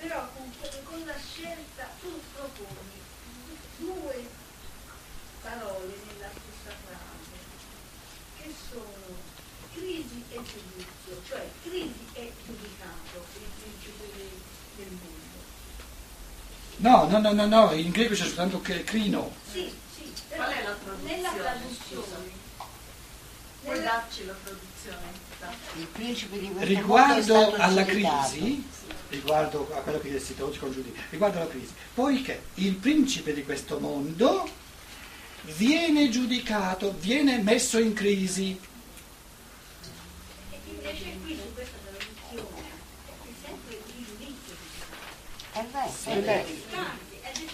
Però 0.00 0.28
con, 0.34 0.52
con 0.84 1.02
la 1.06 1.14
scelta 1.16 1.88
tu 2.00 2.20
proponi 2.34 3.00
due 3.78 4.28
parole 5.40 5.94
nella 6.06 6.30
stessa 6.30 6.76
frase, 6.84 7.36
che 8.38 8.54
sono 8.70 9.32
crisi 9.74 10.22
e 10.30 10.36
giudizio, 10.36 11.22
cioè 11.26 11.48
crisi 11.62 12.06
e 12.12 12.32
giudicato, 12.46 13.24
il 13.34 13.50
principio 13.60 14.06
del, 14.14 14.30
del 14.76 14.92
mondo. 14.92 15.22
No, 16.84 17.08
no, 17.08 17.18
no, 17.18 17.32
no, 17.32 17.46
no, 17.46 17.72
in 17.72 17.90
greco 17.92 18.12
c'è 18.12 18.24
soltanto 18.26 18.60
che- 18.60 18.84
crino. 18.84 19.32
Sì, 19.50 19.72
sì, 19.94 20.12
però 20.28 20.44
Qual 20.44 20.54
è 20.54 20.62
la 20.62 20.74
traduzione, 20.74 21.14
nella 21.16 21.30
traduzione. 21.30 22.30
Puoi 23.62 23.78
nella- 23.78 23.90
darci 23.90 24.26
la 24.26 24.34
traduzione? 24.44 25.22
Il 25.78 25.86
principe 25.86 26.38
di 26.38 26.50
questo 26.50 26.58
mondo 26.58 26.60
è 26.60 26.66
Riguardo 26.66 27.54
alla 27.54 27.84
crisi, 27.86 28.66
riguardo 29.08 29.74
a 29.74 29.80
quello 29.80 29.98
che 29.98 30.18
si 30.20 30.34
oggi 30.38 30.58
con 30.58 30.72
giudizi, 30.72 31.00
riguardo 31.08 31.38
alla 31.38 31.48
crisi, 31.48 31.72
poiché 31.94 32.42
il 32.56 32.74
principe 32.74 33.32
di 33.32 33.44
questo 33.44 33.78
mondo 33.78 34.46
viene 35.56 36.10
giudicato, 36.10 36.94
viene 36.98 37.38
messo 37.38 37.78
in 37.78 37.94
crisi. 37.94 38.60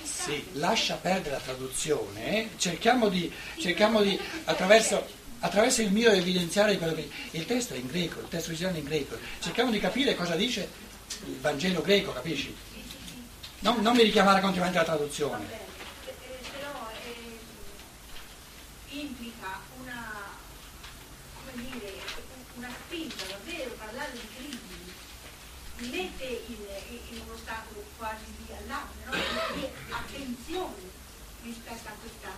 Sì. 0.05 0.49
lascia 0.53 0.97
perdere 0.97 1.33
la 1.37 1.41
traduzione, 1.41 2.51
cerchiamo 2.57 3.09
di, 3.09 3.31
cerchiamo 3.59 4.03
di 4.03 4.19
attraverso, 4.45 5.07
attraverso 5.41 5.83
il 5.83 5.91
mio 5.93 6.11
evidenziare 6.11 6.77
quello 6.79 6.95
che 6.95 7.11
il 7.33 7.45
testo 7.47 7.75
è 7.75 7.79
in 7.79 7.87
greco, 7.87 8.21
il 8.21 8.29
testo 8.29 8.49
originale 8.49 8.77
è 8.77 8.81
in 8.81 8.85
greco, 8.87 9.19
cerchiamo 9.41 9.71
di 9.71 9.81
capire 9.81 10.15
cosa 10.15 10.35
dice 10.35 10.69
il 11.27 11.39
Vangelo 11.41 11.83
greco, 11.83 12.13
capisci? 12.13 12.55
Non, 13.61 13.81
non 13.81 13.95
mi 13.97 14.03
richiamare 14.03 14.41
continuamente 14.41 14.79
Va 14.79 14.85
traduzione. 14.85 15.45
bene, 15.45 15.61
eh, 16.07 16.39
però 16.59 16.89
eh, 17.05 17.39
implica 18.97 19.61
una, 19.83 20.23
come 21.35 21.65
dire, 21.71 21.93
una 22.57 22.71
spinta 22.85 23.25
davvero, 23.29 23.71
parlare 23.73 24.13
di 24.13 24.29
crisi, 24.37 24.59
mi 25.77 25.89
mette 25.89 26.25
in, 26.47 26.57
in 27.11 27.21
uno 27.27 27.37
stato 27.39 27.85
quasi 27.97 28.25
di 28.37 28.53
allarme, 28.53 29.05
no? 29.07 29.13
di 29.55 29.67
attenzione 29.91 30.89
rispetto 31.43 31.89
a 31.89 31.93
questa, 32.01 32.29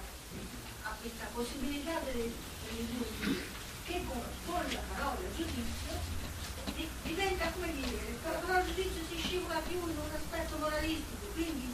a 0.83 0.95
questa 1.01 1.22
possibilità 1.35 2.01
vie, 2.13 2.31
che 3.87 4.05
con, 4.07 4.21
con 4.47 4.63
la 4.73 4.81
parola 4.95 5.19
giudizio 5.37 5.93
di- 6.77 6.89
diventa 7.03 7.51
come 7.53 7.73
dire, 7.75 8.17
la 8.25 8.39
parola 8.39 8.65
giudizio 8.65 9.03
si 9.11 9.19
scivola 9.23 9.61
più 9.67 9.77
in 9.77 9.97
un 9.97 10.11
aspetto 10.15 10.57
moralistico, 10.59 11.27
quindi 11.35 11.73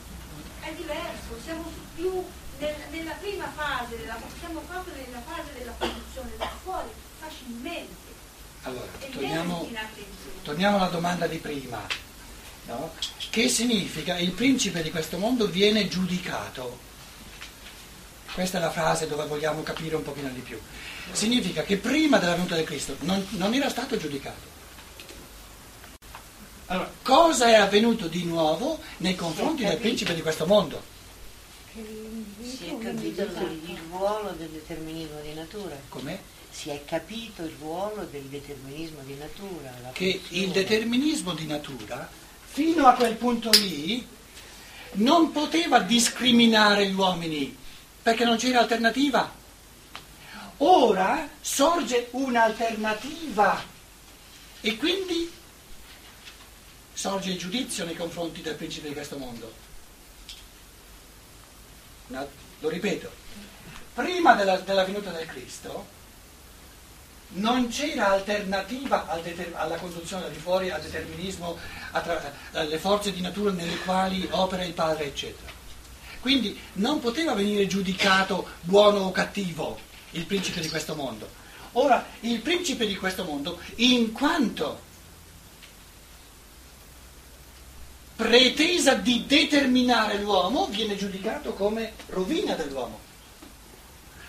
è 0.60 0.72
diverso, 0.74 1.38
siamo 1.44 1.70
più 1.94 2.24
nel- 2.58 2.74
nella 2.90 3.12
prima 3.20 3.50
fase, 3.54 3.96
della, 3.96 4.18
siamo 4.38 4.60
proprio 4.60 4.94
nella 4.94 5.20
fase 5.22 5.52
della 5.58 5.72
produzione, 5.72 6.30
da 6.36 6.50
fuori 6.62 6.88
facilmente. 7.20 8.06
Allora, 8.62 8.86
torniamo, 9.12 9.68
torniamo 10.42 10.76
alla 10.76 10.88
domanda 10.88 11.26
di 11.26 11.38
prima. 11.38 11.80
no? 12.66 12.92
Che 13.30 13.48
significa 13.48 14.18
il 14.18 14.32
principe 14.32 14.82
di 14.82 14.90
questo 14.90 15.16
mondo 15.18 15.46
viene 15.46 15.86
giudicato? 15.88 16.86
Questa 18.32 18.58
è 18.58 18.60
la 18.60 18.70
frase 18.70 19.08
dove 19.08 19.26
vogliamo 19.26 19.62
capire 19.62 19.96
un 19.96 20.02
pochino 20.02 20.28
di 20.28 20.40
più. 20.40 20.58
Significa 21.12 21.62
che 21.62 21.76
prima 21.76 22.18
della 22.18 22.34
venuta 22.34 22.56
di 22.56 22.64
Cristo 22.64 22.96
non, 23.00 23.26
non 23.30 23.54
era 23.54 23.68
stato 23.68 23.96
giudicato. 23.96 24.56
Allora, 26.66 26.90
cosa 27.02 27.48
è 27.48 27.54
avvenuto 27.54 28.08
di 28.08 28.24
nuovo 28.24 28.78
nei 28.98 29.16
confronti 29.16 29.64
del 29.64 29.78
principe 29.78 30.14
di 30.14 30.20
questo 30.20 30.46
mondo? 30.46 30.82
Si 31.72 32.66
è 32.66 32.78
capito 32.78 33.22
il, 33.22 33.60
il 33.66 33.78
ruolo 33.90 34.34
del 34.36 34.48
determinismo 34.48 35.20
di 35.22 35.32
natura. 35.32 35.76
Com'è? 35.88 36.18
Si 36.50 36.70
è 36.70 36.84
capito 36.84 37.42
il 37.42 37.54
ruolo 37.58 38.06
del 38.10 38.24
determinismo 38.24 39.00
di 39.04 39.16
natura. 39.16 39.72
la 39.82 39.90
che 39.92 40.04
il 40.04 40.20
funzione. 40.20 40.52
determinismo 40.52 41.32
di 41.34 41.46
natura, 41.46 42.10
fino 42.44 42.86
a 42.86 42.94
quel 42.94 43.14
punto 43.14 43.50
lì, 43.50 44.06
non 44.94 45.32
poteva 45.32 45.78
discriminare 45.78 46.88
gli 46.88 46.94
uomini, 46.94 47.56
perché 48.08 48.24
non 48.24 48.38
c'era 48.38 48.60
alternativa. 48.60 49.30
Ora 50.58 51.28
sorge 51.42 52.08
un'alternativa 52.12 53.62
e 54.62 54.76
quindi 54.78 55.30
sorge 56.94 57.32
il 57.32 57.38
giudizio 57.38 57.84
nei 57.84 57.94
confronti 57.94 58.40
del 58.40 58.54
principe 58.54 58.88
di 58.88 58.94
questo 58.94 59.18
mondo. 59.18 59.52
Lo 62.60 62.68
ripeto, 62.70 63.12
prima 63.92 64.32
della, 64.32 64.56
della 64.56 64.84
venuta 64.84 65.10
del 65.10 65.26
Cristo 65.26 65.86
non 67.32 67.68
c'era 67.68 68.12
alternativa 68.12 69.06
al 69.06 69.20
deter- 69.20 69.54
alla 69.54 69.76
conduzione 69.76 70.30
di 70.30 70.38
fuori, 70.38 70.70
al 70.70 70.80
determinismo, 70.80 71.58
alle 72.52 72.78
forze 72.78 73.12
di 73.12 73.20
natura 73.20 73.52
nelle 73.52 73.76
quali 73.80 74.26
opera 74.30 74.64
il 74.64 74.72
padre, 74.72 75.04
eccetera. 75.04 75.57
Quindi 76.20 76.58
non 76.74 77.00
poteva 77.00 77.34
venire 77.34 77.66
giudicato 77.66 78.46
buono 78.60 79.00
o 79.00 79.10
cattivo 79.10 79.78
il 80.12 80.24
principe 80.24 80.60
di 80.60 80.68
questo 80.68 80.94
mondo. 80.94 81.28
Ora, 81.72 82.06
il 82.20 82.40
principe 82.40 82.86
di 82.86 82.96
questo 82.96 83.24
mondo, 83.24 83.60
in 83.76 84.12
quanto 84.12 84.86
pretesa 88.16 88.94
di 88.94 89.26
determinare 89.26 90.18
l'uomo, 90.18 90.66
viene 90.66 90.96
giudicato 90.96 91.52
come 91.52 91.92
rovina 92.08 92.54
dell'uomo. 92.54 92.98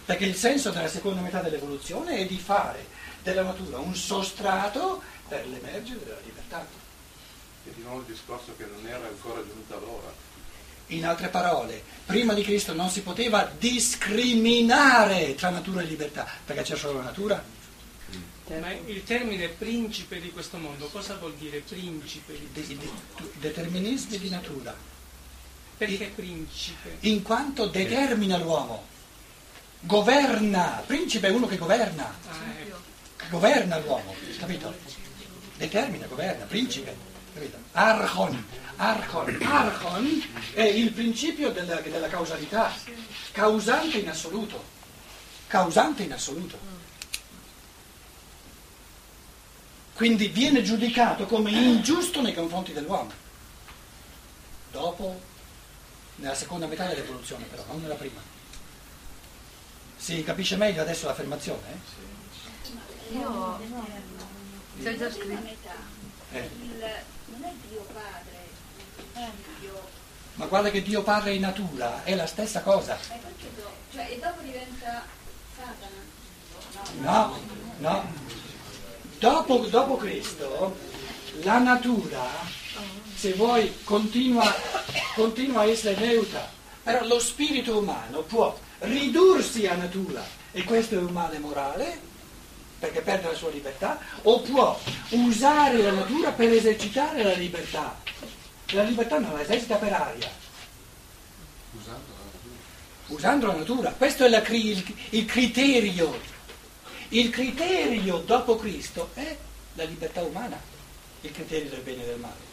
Perché 0.05 0.25
il 0.25 0.35
senso 0.35 0.69
della 0.69 0.87
seconda 0.87 1.21
metà 1.21 1.41
dell'evoluzione 1.41 2.17
è 2.17 2.25
di 2.25 2.37
fare 2.37 2.85
della 3.23 3.43
natura 3.43 3.79
un 3.79 3.95
sostrato 3.95 5.01
per 5.27 5.47
l'emergere 5.47 6.03
della 6.03 6.19
libertà. 6.23 6.65
E 7.65 7.73
di 7.73 7.81
nuovo 7.81 7.99
il 7.99 8.05
discorso 8.05 8.53
che 8.57 8.65
non 8.65 8.85
era 8.85 9.05
ancora 9.07 9.41
giunta 9.43 9.75
l'ora. 9.77 10.28
In 10.91 11.05
altre 11.05 11.27
parole, 11.29 11.83
prima 12.05 12.33
di 12.33 12.41
Cristo 12.43 12.73
non 12.73 12.89
si 12.89 13.01
poteva 13.01 13.49
discriminare 13.59 15.35
tra 15.35 15.49
natura 15.49 15.81
e 15.81 15.85
libertà, 15.85 16.27
perché 16.45 16.63
c'è 16.63 16.75
solo 16.75 16.97
la 16.99 17.03
natura. 17.05 17.43
Ma 18.59 18.71
il 18.87 19.03
termine 19.03 19.47
principe 19.49 20.19
di 20.19 20.31
questo 20.31 20.57
mondo 20.57 20.87
cosa 20.87 21.15
vuol 21.17 21.35
dire 21.35 21.59
principe? 21.59 22.33
di 22.33 22.49
De- 22.51 22.61
questo 22.63 22.73
de- 22.73 22.85
mondo? 22.85 23.31
determinismi 23.39 24.17
di 24.17 24.29
natura, 24.29 24.75
Perché 25.77 26.11
principe? 26.15 26.97
in 27.01 27.21
quanto 27.21 27.67
determina 27.67 28.37
l'uomo, 28.37 28.85
governa, 29.81 30.81
principe 30.87 31.27
è 31.27 31.29
uno 31.29 31.45
che 31.45 31.57
governa, 31.57 32.05
Ah, 32.27 32.35
ecco. 32.59 32.77
governa 33.29 33.77
l'uomo, 33.77 34.15
capito? 34.39 34.73
Determina, 35.55 36.07
governa, 36.07 36.45
principe, 36.45 36.95
capito? 37.39 37.57
Archon, 37.71 38.45
archon, 38.75 39.41
archon 39.41 40.23
è 40.53 40.63
il 40.63 40.91
principio 40.91 41.51
della, 41.51 41.79
della 41.79 42.07
causalità, 42.09 42.71
causante 43.31 43.97
in 43.97 44.09
assoluto, 44.09 44.63
causante 45.47 46.03
in 46.03 46.13
assoluto. 46.13 46.77
Quindi 49.93 50.27
viene 50.27 50.61
giudicato 50.61 51.25
come 51.25 51.51
ingiusto 51.51 52.21
nei 52.21 52.33
confronti 52.33 52.73
dell'uomo. 52.73 53.11
Dopo, 54.71 55.19
nella 56.17 56.35
seconda 56.35 56.67
metà 56.67 56.87
dell'evoluzione 56.87 57.45
però, 57.45 57.65
non 57.67 57.81
nella 57.81 57.95
prima. 57.95 58.21
Si 59.97 60.23
capisce 60.23 60.55
meglio 60.55 60.81
adesso 60.81 61.07
l'affermazione? 61.07 61.61
eh? 61.71 63.17
Io 63.17 63.59
c'è 64.81 64.95
già 64.95 65.11
scritto. 65.11 65.41
metà, 65.41 65.75
Eh. 66.31 67.17
Non 67.39 67.49
è 67.49 67.53
Dio 67.69 67.85
Padre, 67.93 68.47
il 69.15 69.31
Dio, 69.59 69.87
Ma 70.35 70.45
guarda 70.45 70.69
che 70.69 70.81
Dio 70.81 71.01
Padre 71.03 71.33
in 71.33 71.41
natura 71.41 72.03
è 72.03 72.15
la 72.15 72.25
stessa 72.27 72.61
cosa. 72.61 72.97
è 72.97 73.19
do- 73.55 73.71
cioè, 73.91 74.07
e 74.11 74.19
dopo 74.19 74.41
diventa 74.41 75.05
Satana. 75.55 76.07
No, 76.99 77.39
no. 77.77 78.13
Dopo, 79.19 79.57
dopo 79.67 79.97
Cristo, 79.97 80.77
la 81.43 81.59
natura, 81.59 82.25
se 83.15 83.33
vuoi, 83.33 83.83
continua, 83.83 84.53
continua 85.15 85.61
a 85.61 85.65
essere 85.65 85.99
neutra. 85.99 86.47
Però 86.83 87.05
lo 87.05 87.19
spirito 87.19 87.77
umano 87.77 88.21
può 88.21 88.57
ridursi 88.79 89.67
a 89.67 89.75
natura, 89.75 90.23
e 90.51 90.63
questo 90.63 90.95
è 90.95 90.97
un 90.97 91.11
male 91.11 91.37
morale, 91.39 91.99
perché 92.79 93.01
perde 93.01 93.27
la 93.27 93.35
sua 93.35 93.49
libertà, 93.51 93.99
o 94.23 94.39
può 94.41 94.79
usare 95.09 95.77
la 95.81 95.91
natura 95.91 96.31
per 96.31 96.51
esercitare 96.51 97.23
la 97.23 97.33
libertà. 97.33 97.99
La 98.71 98.83
libertà 98.83 99.19
non 99.19 99.33
la 99.33 99.41
esercita 99.41 99.75
per 99.75 99.91
aria, 99.93 100.29
Usando 101.71 102.05
la 102.07 102.23
natura. 102.31 102.55
usando 103.07 103.47
la 103.47 103.53
natura. 103.53 103.91
Questo 103.91 104.25
è 104.25 104.29
la 104.29 104.41
cri- 104.41 104.67
il, 104.67 104.95
il 105.11 105.25
criterio. 105.25 106.19
Il 107.09 107.29
criterio 107.31 108.17
dopo 108.19 108.55
Cristo 108.57 109.09
è 109.15 109.35
la 109.73 109.83
libertà 109.83 110.21
umana, 110.21 110.59
il 111.21 111.31
criterio 111.31 111.69
del 111.69 111.81
bene 111.81 112.03
e 112.03 112.05
del 112.05 112.19
male. 112.19 112.47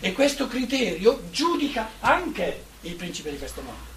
E 0.00 0.12
questo 0.12 0.46
criterio 0.46 1.22
giudica 1.30 1.90
anche 2.00 2.64
il 2.82 2.94
principe 2.94 3.30
di 3.30 3.38
questo 3.38 3.62
mondo. 3.62 3.94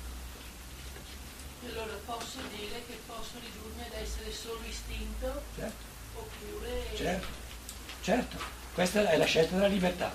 Allora 1.70 2.00
posso 2.06 2.40
dire 2.58 2.82
che 2.88 2.98
posso 3.06 3.34
ridurmi 3.36 3.82
ad 3.84 4.02
essere 4.02 4.32
solo 4.32 4.60
istinto 4.68 4.89
Certo, 5.20 5.84
oppure 6.16 6.88
certo, 6.96 7.28
certo. 8.02 8.38
Questa 8.74 9.10
è 9.10 9.18
la 9.18 9.26
scelta 9.26 9.56
della 9.56 9.68
libertà. 9.68 10.14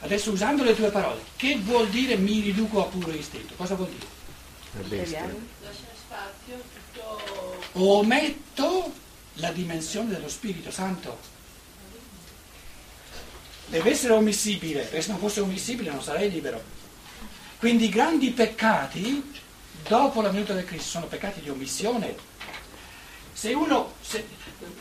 Adesso 0.00 0.30
usando 0.30 0.62
le 0.62 0.74
tue 0.74 0.90
parole, 0.90 1.20
che 1.36 1.58
vuol 1.58 1.88
dire 1.88 2.16
mi 2.16 2.40
riduco 2.40 2.82
a 2.82 2.88
puro 2.88 3.10
istinto? 3.10 3.54
Cosa 3.54 3.74
vuol 3.74 3.88
dire? 3.88 4.06
La 4.72 4.88
bestia. 4.88 5.18
Italiano? 5.18 5.46
lasciare 5.60 5.94
spazio 5.96 6.62
tutto 6.72 7.64
Ometto 7.72 8.92
la 9.34 9.50
dimensione 9.52 10.10
dello 10.10 10.28
Spirito 10.28 10.70
Santo. 10.70 11.18
Deve 13.66 13.90
essere 13.90 14.12
ommissibile, 14.12 14.82
perché 14.82 15.02
se 15.02 15.10
non 15.10 15.18
fosse 15.18 15.40
ommissibile 15.40 15.90
non 15.90 16.02
sarei 16.02 16.30
libero. 16.30 16.62
Quindi 17.58 17.86
i 17.86 17.88
grandi 17.88 18.30
peccati, 18.30 19.32
dopo 19.86 20.22
la 20.22 20.30
venuta 20.30 20.54
del 20.54 20.64
Cristo, 20.64 20.88
sono 20.88 21.06
peccati 21.06 21.40
di 21.40 21.50
omissione. 21.50 22.14
Se 23.46 23.54
uno, 23.54 23.92
se, 24.00 24.26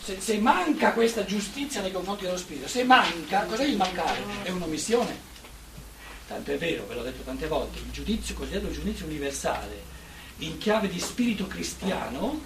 se- 0.02 0.20
se 0.20 0.40
manca 0.40 0.94
questa 0.94 1.24
giustizia 1.24 1.82
nei 1.82 1.92
confronti 1.92 2.24
dello 2.24 2.36
Spirito, 2.36 2.68
se 2.68 2.84
manca, 2.84 3.44
cos'è 3.44 3.64
il 3.64 3.78
mancare? 3.78 4.24
È 4.42 4.50
un'omissione. 4.50 5.16
Tanto 6.28 6.52
è 6.52 6.58
vero, 6.58 6.88
ve 6.88 6.96
l'ho 6.96 7.04
detto 7.04 7.22
tante 7.22 7.46
volte, 7.46 7.78
il 7.78 7.92
giudizio 7.92 8.34
cosiddetto 8.34 8.72
giudizio 8.72 9.06
universale, 9.06 9.84
in 10.38 10.58
chiave 10.58 10.88
di 10.88 11.00
spirito 11.00 11.46
cristiano, 11.46 12.42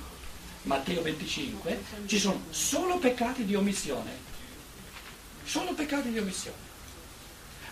Matteo 0.63 1.01
25, 1.01 1.84
ci 2.05 2.19
sono 2.19 2.43
solo 2.49 2.97
peccati 2.97 3.45
di 3.45 3.55
omissione. 3.55 4.12
Solo 5.45 5.71
peccati 5.71 6.12
di 6.12 6.19
omissione. 6.19 6.58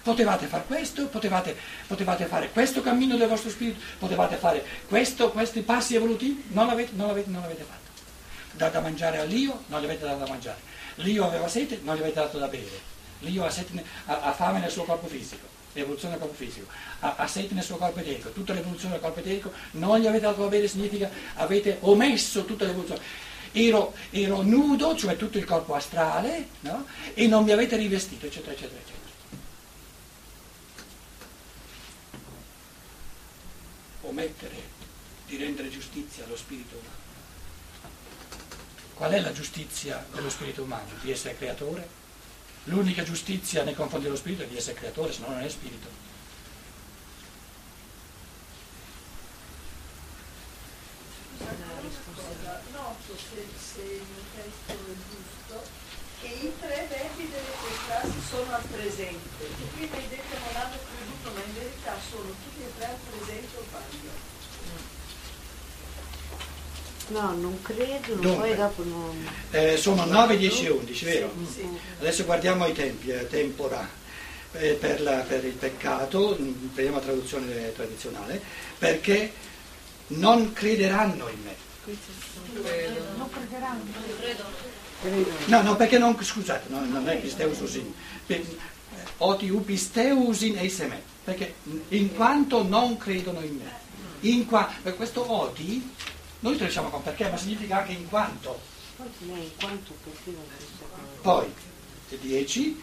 Potevate 0.03 0.45
fare 0.45 0.63
questo, 0.65 1.07
potevate, 1.07 1.53
potevate 1.85 2.25
fare 2.27 2.49
questo 2.51 2.79
cammino 2.79 3.17
del 3.17 3.27
vostro 3.27 3.49
spirito, 3.49 3.81
potevate 3.99 4.37
fare 4.37 4.65
questo, 4.87 5.31
questi 5.31 5.59
passi 5.63 5.95
evolutivi, 5.95 6.45
non 6.51 6.67
l'avete, 6.67 6.91
non 6.95 7.07
l'avete, 7.07 7.29
non 7.29 7.41
l'avete 7.41 7.63
fatto. 7.63 7.86
Da, 8.57 8.69
da 8.69 8.81
mangiare 8.81 9.19
all'io, 9.19 9.63
non 9.67 9.81
gli 9.81 9.85
avete 9.85 10.05
dato 10.05 10.19
da 10.19 10.27
mangiare. 10.27 10.59
L'io 10.95 11.25
aveva 11.25 11.47
sete, 11.47 11.79
non 11.83 11.95
gli 11.95 11.99
avete 11.99 12.15
dato 12.15 12.37
da 12.39 12.47
bere. 12.47 12.95
L'io 13.19 13.45
ha, 13.45 13.49
sete, 13.49 13.83
ha, 14.05 14.21
ha 14.21 14.33
fame 14.33 14.59
nel 14.59 14.71
suo 14.71 14.83
corpo 14.83 15.07
fisico, 15.07 15.45
l'evoluzione 15.73 16.15
del 16.15 16.23
corpo 16.23 16.35
fisico, 16.35 16.67
ha, 16.99 17.15
ha 17.17 17.27
sete 17.27 17.53
nel 17.53 17.63
suo 17.63 17.77
corpo 17.77 17.99
eterico, 17.99 18.31
tutta 18.31 18.53
l'evoluzione 18.53 18.95
del 18.95 19.03
corpo 19.03 19.19
eterico, 19.19 19.51
non 19.71 19.99
gli 19.99 20.07
avete 20.07 20.25
dato 20.25 20.41
da 20.41 20.47
bere 20.47 20.67
significa 20.67 21.09
avete 21.35 21.77
omesso 21.81 22.45
tutta 22.45 22.65
l'evoluzione. 22.65 23.01
Ero, 23.53 23.93
ero 24.11 24.41
nudo, 24.41 24.95
cioè 24.95 25.15
tutto 25.15 25.37
il 25.37 25.45
corpo 25.45 25.73
astrale, 25.73 26.47
no? 26.61 26.85
e 27.13 27.27
non 27.27 27.43
mi 27.43 27.51
avete 27.51 27.75
rivestito, 27.75 28.25
eccetera, 28.25 28.51
eccetera, 28.51 28.79
eccetera. 28.79 28.97
omettere 34.07 34.55
di 35.27 35.37
rendere 35.37 35.69
giustizia 35.69 36.23
allo 36.23 36.35
spirito 36.35 36.75
umano. 36.75 36.96
Qual 38.97 39.11
è 39.11 39.19
la 39.19 39.31
giustizia 39.31 40.03
dello 40.11 40.29
spirito 40.29 40.63
umano? 40.63 40.89
Di 41.01 41.11
essere 41.11 41.37
creatore? 41.37 41.87
L'unica 42.63 43.03
giustizia 43.03 43.63
nei 43.63 43.75
confronti 43.75 44.05
dello 44.05 44.17
spirito 44.17 44.41
è 44.41 44.47
di 44.47 44.57
essere 44.57 44.73
creatore, 44.73 45.13
se 45.13 45.19
no 45.21 45.27
non 45.29 45.41
è 45.41 45.49
spirito. 45.49 45.87
Noto 52.73 53.15
se, 53.15 53.45
se 53.55 53.81
il 53.81 54.01
testo 54.33 54.73
è 54.73 54.95
giusto 55.09 55.61
che 56.19 56.27
i 56.27 56.51
tre 56.59 56.87
verbi 56.89 57.29
delle 57.29 57.53
tre 57.61 57.73
frasi 57.85 58.19
sono 58.27 58.55
al 58.55 58.63
presente. 58.63 59.45
E 59.45 59.69
quindi 59.75 59.95
hai 59.95 60.07
detto 60.09 60.39
non 60.39 60.55
hanno 60.55 60.77
creduto, 60.89 61.31
ma 61.35 61.43
in 61.45 61.53
verità 61.53 61.93
sono 62.09 62.29
tutti 62.29 62.63
e 62.63 62.71
tre 62.75 62.85
al 62.87 62.97
presente 62.97 63.57
o 63.57 63.63
sbaglio. 63.69 64.35
No, 67.09 67.33
non 67.33 67.61
credo, 67.61 68.13
Dunque. 68.15 68.35
poi 68.35 68.55
dopo 68.55 68.83
non... 68.83 69.27
Eh, 69.51 69.77
sono 69.77 70.05
9, 70.05 70.37
10 70.37 70.65
e 70.65 70.69
11, 70.69 71.05
vero? 71.05 71.31
Sì, 71.47 71.53
sì. 71.61 71.67
Adesso 71.99 72.25
guardiamo 72.25 72.67
i 72.67 72.73
tempi, 72.73 73.09
eh, 73.09 73.27
tempora. 73.27 73.87
Eh, 74.53 74.73
per, 74.73 75.01
la- 75.01 75.19
per 75.27 75.43
il 75.45 75.53
peccato, 75.53 76.35
mh, 76.39 76.71
prendiamo 76.73 76.99
la 76.99 77.05
traduzione 77.05 77.73
tradizionale, 77.73 78.41
perché 78.77 79.31
non 80.07 80.51
crederanno 80.53 81.27
in 81.29 81.41
me. 81.43 81.55
Non 83.17 83.29
crederanno. 83.29 83.83
No, 85.45 85.61
no, 85.61 85.75
perché 85.75 85.97
non, 85.97 86.17
scusate, 86.21 86.69
no, 86.69 86.83
non 86.85 87.07
è 87.07 87.17
pisteususin, 87.19 87.93
per- 88.25 88.43
oti 89.17 89.49
upisteusin 89.49 90.57
eis 90.57 90.79
me, 90.79 91.01
perché 91.23 91.55
in 91.89 92.13
quanto 92.15 92.63
non 92.63 92.97
credono 92.97 93.41
in 93.41 93.55
me. 93.57 93.85
In 94.21 94.45
qua- 94.47 94.69
per 94.81 94.95
questo 94.95 95.29
oti, 95.31 95.87
noi 96.39 96.55
traduciamo 96.57 96.89
con 96.89 97.01
perché, 97.03 97.29
ma 97.29 97.37
significa 97.37 97.79
anche 97.79 97.93
in 97.93 98.07
quanto. 98.09 98.59
Poi 98.95 99.07
lei 99.27 99.43
in 99.43 99.49
quanto 99.59 99.93
perché 100.03 100.31
non 100.31 100.43
lo 100.47 100.65
so. 100.65 101.21
Poi, 101.21 101.53
10, 102.21 102.81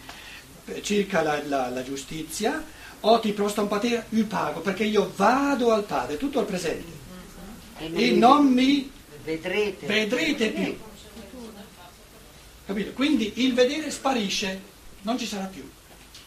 circa 0.83 1.23
la, 1.23 1.43
la- 1.47 1.69
la 1.71 1.83
giustizia, 1.83 2.65
oti 3.01 3.33
proston 3.33 3.69
pater, 3.69 4.07
io 4.11 4.27
pago, 4.27 4.61
perché 4.61 4.85
io 4.85 5.13
vado 5.17 5.73
al 5.73 5.85
Padre, 5.85 6.17
tutto 6.17 6.39
al 6.41 6.47
presente, 6.47 6.93
E 7.79 7.91
e 8.09 8.11
non 8.13 8.47
mi 8.47 8.91
vedrete. 9.25 9.87
vedrete 9.87 10.51
più. 10.51 10.79
Capito? 12.67 12.93
Quindi 12.93 13.33
il 13.45 13.53
vedere 13.55 13.91
sparisce, 13.91 14.61
non 15.03 15.19
ci 15.19 15.27
sarà 15.27 15.45
più. 15.47 15.69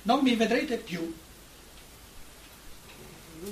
Non 0.04 0.20
mi 0.22 0.36
vedrete 0.36 0.78
più. 0.78 1.14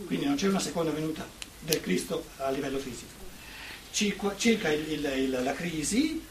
Quindi 0.05 0.25
non 0.25 0.35
c'è 0.35 0.47
una 0.47 0.59
seconda 0.59 0.91
venuta 0.91 1.27
del 1.61 1.81
Cristo 1.81 2.25
a 2.37 2.49
livello 2.51 2.77
fisico. 2.77 3.14
Circa, 3.95 4.35
circa 4.35 4.69
il- 4.73 4.91
il- 4.91 5.13
il- 5.15 5.39
la 5.41 5.53
crisi, 5.53 6.21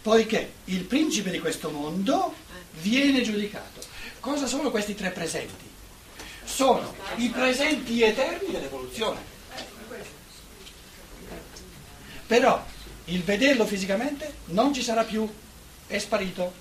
poiché 0.00 0.52
il 0.66 0.84
principe 0.84 1.32
di 1.32 1.40
questo 1.40 1.68
mondo 1.68 2.32
viene 2.80 3.22
giudicato. 3.22 3.80
Cosa 4.20 4.46
sono 4.46 4.70
questi 4.70 4.94
tre 4.94 5.10
presenti? 5.10 5.68
Sono 6.44 6.94
i 7.16 7.28
presenti 7.30 8.02
eterni 8.02 8.52
dell'evoluzione. 8.52 9.18
Però 12.28 12.64
il 13.06 13.22
vederlo 13.24 13.66
fisicamente 13.66 14.34
non 14.46 14.72
ci 14.72 14.80
sarà 14.84 15.02
più, 15.02 15.28
è 15.88 15.98
sparito. 15.98 16.52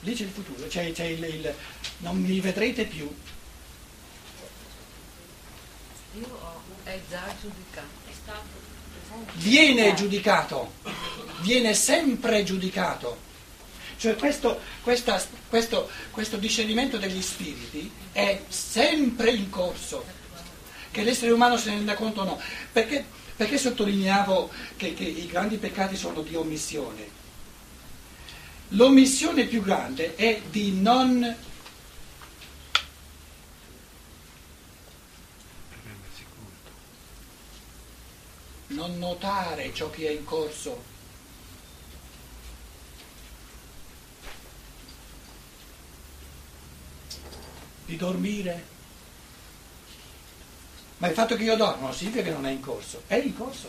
Lì 0.00 0.14
c'è 0.14 0.22
il 0.24 0.30
futuro, 0.30 0.66
c'è, 0.66 0.92
c'è 0.92 1.04
il, 1.04 1.22
il- 1.24 1.54
non 1.98 2.16
mi 2.16 2.40
vedrete 2.40 2.86
più. 2.86 3.14
Io 6.14 6.26
ho, 6.26 6.62
è 6.84 6.98
già 7.10 7.22
giudicato. 7.38 7.86
È 8.08 8.12
stato 8.22 8.70
Viene 9.34 9.94
giudicato, 9.94 10.74
viene 11.40 11.74
sempre 11.74 12.44
giudicato. 12.44 13.30
Cioè 13.96 14.16
questo, 14.16 14.60
questa- 14.82 15.22
questo- 15.48 15.88
questo 16.10 16.36
discernimento 16.36 16.98
degli 16.98 17.22
spiriti 17.22 17.90
è 18.12 18.40
sempre 18.48 19.30
in 19.30 19.48
corso. 19.48 20.04
Che 20.90 21.02
l'essere 21.02 21.30
umano 21.32 21.56
se 21.56 21.70
ne 21.70 21.76
renda 21.76 21.94
conto 21.94 22.20
o 22.20 22.24
no. 22.24 22.40
Perché, 22.72 23.04
perché 23.36 23.56
sottolineavo 23.58 24.50
che, 24.76 24.92
che 24.94 25.04
i 25.04 25.26
grandi 25.26 25.56
peccati 25.56 25.96
sono 25.96 26.20
di 26.22 26.34
omissione? 26.34 27.20
L'omissione 28.68 29.44
più 29.44 29.62
grande 29.62 30.14
è 30.16 30.40
di 30.50 30.72
non 30.72 31.34
non 38.72 38.98
notare 38.98 39.72
ciò 39.72 39.90
che 39.90 40.08
è 40.08 40.10
in 40.10 40.24
corso. 40.24 40.90
Di 47.86 47.96
dormire. 47.96 48.70
Ma 50.98 51.08
il 51.08 51.14
fatto 51.14 51.36
che 51.36 51.42
io 51.42 51.56
dormo 51.56 51.86
non 51.86 51.94
significa 51.94 52.22
che 52.22 52.30
non 52.30 52.46
è 52.46 52.50
in 52.50 52.60
corso, 52.60 53.02
è 53.06 53.16
in 53.16 53.36
corso. 53.36 53.68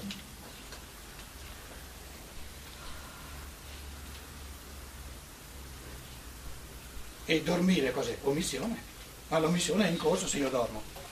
E 7.25 7.41
dormire 7.41 7.91
cos'è? 7.91 8.17
Omissione. 8.23 8.91
Ma 9.29 9.39
l'omissione 9.39 9.87
è 9.87 9.89
in 9.89 9.97
corso 9.97 10.27
se 10.27 10.37
io 10.37 10.49
dormo. 10.49 11.02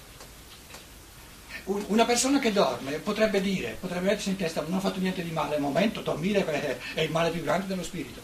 Un- 1.72 1.86
Una 1.88 2.04
persona 2.06 2.40
che 2.40 2.52
dorme 2.52 2.98
potrebbe 2.98 3.40
dire, 3.40 3.78
potrebbe 3.80 4.08
mettersi 4.08 4.30
in 4.30 4.36
testa, 4.36 4.62
non 4.62 4.74
ho 4.74 4.80
fatto 4.82 5.00
niente 5.00 5.24
di 5.24 5.32
male, 5.32 5.56
al 5.56 5.62
momento 5.62 6.02
dormire 6.02 6.46
è, 6.46 6.78
è 6.96 7.02
il 7.02 7.12
male 7.12 7.30
più 7.30 7.42
grande 7.44 7.68
dello 7.68 7.84
spirito, 7.84 8.22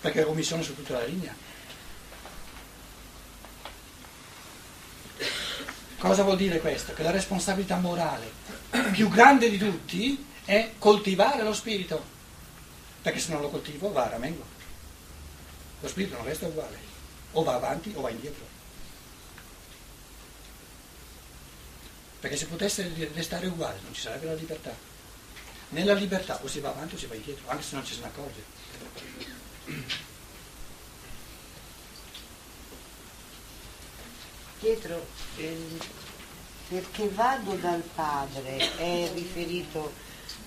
perché 0.00 0.20
è 0.22 0.26
omissione 0.26 0.62
su 0.62 0.76
tutta 0.76 0.92
la 0.92 1.04
linea. 1.04 1.34
Cosa 5.98 6.22
vuol 6.22 6.36
dire 6.36 6.60
questo? 6.60 6.92
Che 6.92 7.02
la 7.02 7.10
responsabilità 7.10 7.78
morale 7.78 8.30
più 8.92 9.08
grande 9.08 9.50
di 9.50 9.58
tutti 9.58 10.24
è 10.44 10.72
coltivare 10.78 11.42
lo 11.42 11.52
spirito, 11.52 12.00
perché 13.02 13.18
se 13.18 13.32
non 13.32 13.40
lo 13.40 13.48
coltivo 13.48 13.90
va 13.90 14.04
a 14.04 14.10
ramengo. 14.10 14.44
Lo 15.80 15.88
spirito 15.88 16.14
non 16.14 16.26
resta 16.26 16.46
uguale, 16.46 16.78
o 17.32 17.42
va 17.42 17.54
avanti 17.54 17.92
o 17.96 18.02
va 18.02 18.10
indietro. 18.10 18.53
Perché 22.24 22.38
se 22.38 22.46
potesse 22.46 23.10
restare 23.12 23.48
uguale 23.48 23.80
non 23.82 23.92
ci 23.92 24.00
sarebbe 24.00 24.24
la 24.24 24.32
libertà. 24.32 24.74
Nella 25.68 25.92
libertà 25.92 26.40
o 26.42 26.46
si 26.46 26.58
va 26.58 26.70
avanti 26.70 26.94
o 26.94 26.98
si 26.98 27.04
va 27.04 27.16
indietro, 27.16 27.50
anche 27.50 27.62
se 27.62 27.74
non 27.74 27.84
ci 27.84 27.92
se 27.92 28.00
ne 28.00 28.06
accorge. 28.06 28.42
Pietro, 34.58 35.06
ehm, 35.36 35.78
perché 36.68 37.10
vado 37.10 37.56
dal 37.56 37.82
padre 37.94 38.74
è 38.76 39.10
riferito 39.12 39.92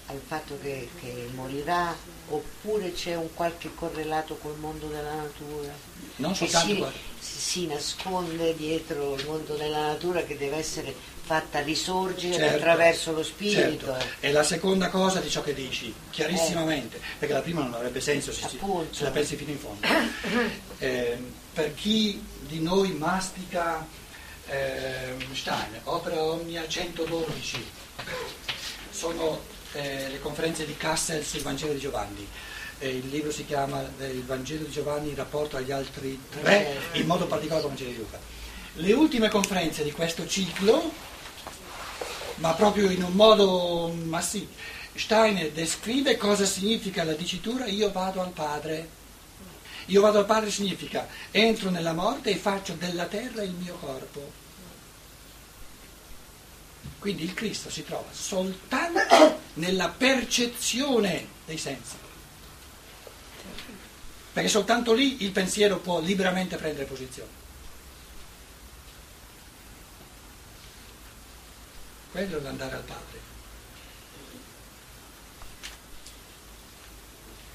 al 0.08 0.20
fatto 0.26 0.58
che, 0.60 0.90
che 1.00 1.30
morirà 1.36 1.96
oppure 2.30 2.92
c'è 2.92 3.16
un 3.16 3.32
qualche 3.36 3.72
correlato 3.76 4.36
col 4.38 4.58
mondo 4.58 4.88
della 4.88 5.14
natura? 5.14 5.72
Non 6.16 6.34
soltanto 6.36 6.92
si- 7.20 7.40
si 7.40 7.68
nasconde 7.68 8.56
dietro 8.56 9.14
il 9.14 9.28
mondo 9.28 9.56
della 9.56 9.86
natura 9.86 10.24
che 10.24 10.38
deve 10.38 10.56
essere 10.56 10.96
fatta 11.28 11.60
risorgere 11.60 12.36
Certo, 12.36 12.56
attraverso 12.56 13.12
lo 13.12 13.22
spirito. 13.22 13.88
Certo. 13.88 14.06
È 14.22 14.32
la 14.32 14.44
seconda 14.44 14.90
cosa 14.90 15.20
di 15.20 15.30
ciò 15.30 15.44
che 15.44 15.54
dici, 15.54 15.94
chiarissimamente, 16.10 17.02
perché 17.20 17.34
la 17.34 17.42
prima 17.42 17.62
non 17.62 17.74
avrebbe 17.74 18.00
senso 18.00 18.32
se, 18.32 18.48
si- 18.48 18.60
se 18.92 19.04
la 19.04 19.12
pensi 19.12 19.36
fino 19.36 19.52
in 19.52 19.60
fondo. 19.60 19.86
Eh, 20.80 21.18
per 21.54 21.74
chi 21.74 22.24
di 22.42 22.62
noi 22.62 22.92
mastica 22.92 23.84
ehm, 24.46 25.34
Stein, 25.34 25.80
Opera 25.86 26.22
Omnia 26.22 26.68
112, 26.68 27.66
sono 28.92 29.42
eh, 29.74 30.08
le 30.10 30.20
conferenze 30.20 30.68
di 30.68 30.78
Kassel 30.78 31.26
sul 31.26 31.42
Vangelo 31.42 31.74
di 31.74 31.80
Giovanni. 31.80 32.28
Eh, 32.78 32.90
il 32.90 33.08
libro 33.08 33.32
si 33.32 33.44
chiama 33.44 33.84
eh, 33.98 34.10
Il 34.10 34.24
Vangelo 34.24 34.66
di 34.66 34.72
Giovanni 34.72 35.10
in 35.10 35.16
rapporto 35.16 35.58
agli 35.58 35.72
altri 35.72 36.22
tre, 36.30 36.78
in 36.94 37.08
modo 37.08 37.26
particolare 37.26 37.64
al 37.64 37.70
Vangelo 37.70 37.90
di 37.90 37.98
Luca. 37.98 38.20
Le 38.74 38.94
ultime 38.94 39.30
conferenze 39.30 39.84
di 39.84 39.92
questo 39.92 40.28
ciclo 40.28 40.92
ma 42.38 42.54
proprio 42.54 42.90
in 42.90 43.04
un 43.04 43.14
modo 43.14 43.92
massiccio. 44.06 44.76
Steiner 44.96 45.52
descrive 45.52 46.18
cosa 46.18 46.46
significa 46.46 47.04
la 47.04 47.14
dicitura 47.14 47.66
io 47.66 47.92
vado 47.92 48.22
al 48.22 48.32
Padre. 48.32 48.96
Io 49.88 50.02
vado 50.02 50.20
al 50.20 50.26
Padre 50.26 50.52
significa 50.52 51.08
entro 51.32 51.70
nella 51.70 51.94
morte 51.94 52.32
e 52.32 52.36
faccio 52.36 52.74
della 52.74 53.06
terra 53.06 53.44
il 53.44 53.52
mio 53.52 53.76
corpo. 53.76 54.46
Quindi 57.00 57.24
il 57.24 57.34
Cristo 57.34 57.70
si 57.70 57.86
trova 57.86 58.08
soltanto 58.12 59.40
nella 59.54 59.90
percezione 59.90 61.28
dei 61.46 61.58
sensi. 61.58 61.96
Perché 64.34 64.50
soltanto 64.50 64.94
lì 64.94 65.24
il 65.24 65.32
pensiero 65.32 65.78
può 65.80 66.00
liberamente 66.00 66.58
prendere 66.58 66.86
posizione. 66.86 67.37
Quello 72.18 72.40
è 72.40 72.42
l'andare 72.42 72.76
al 72.78 72.82
Padre. 72.82 73.20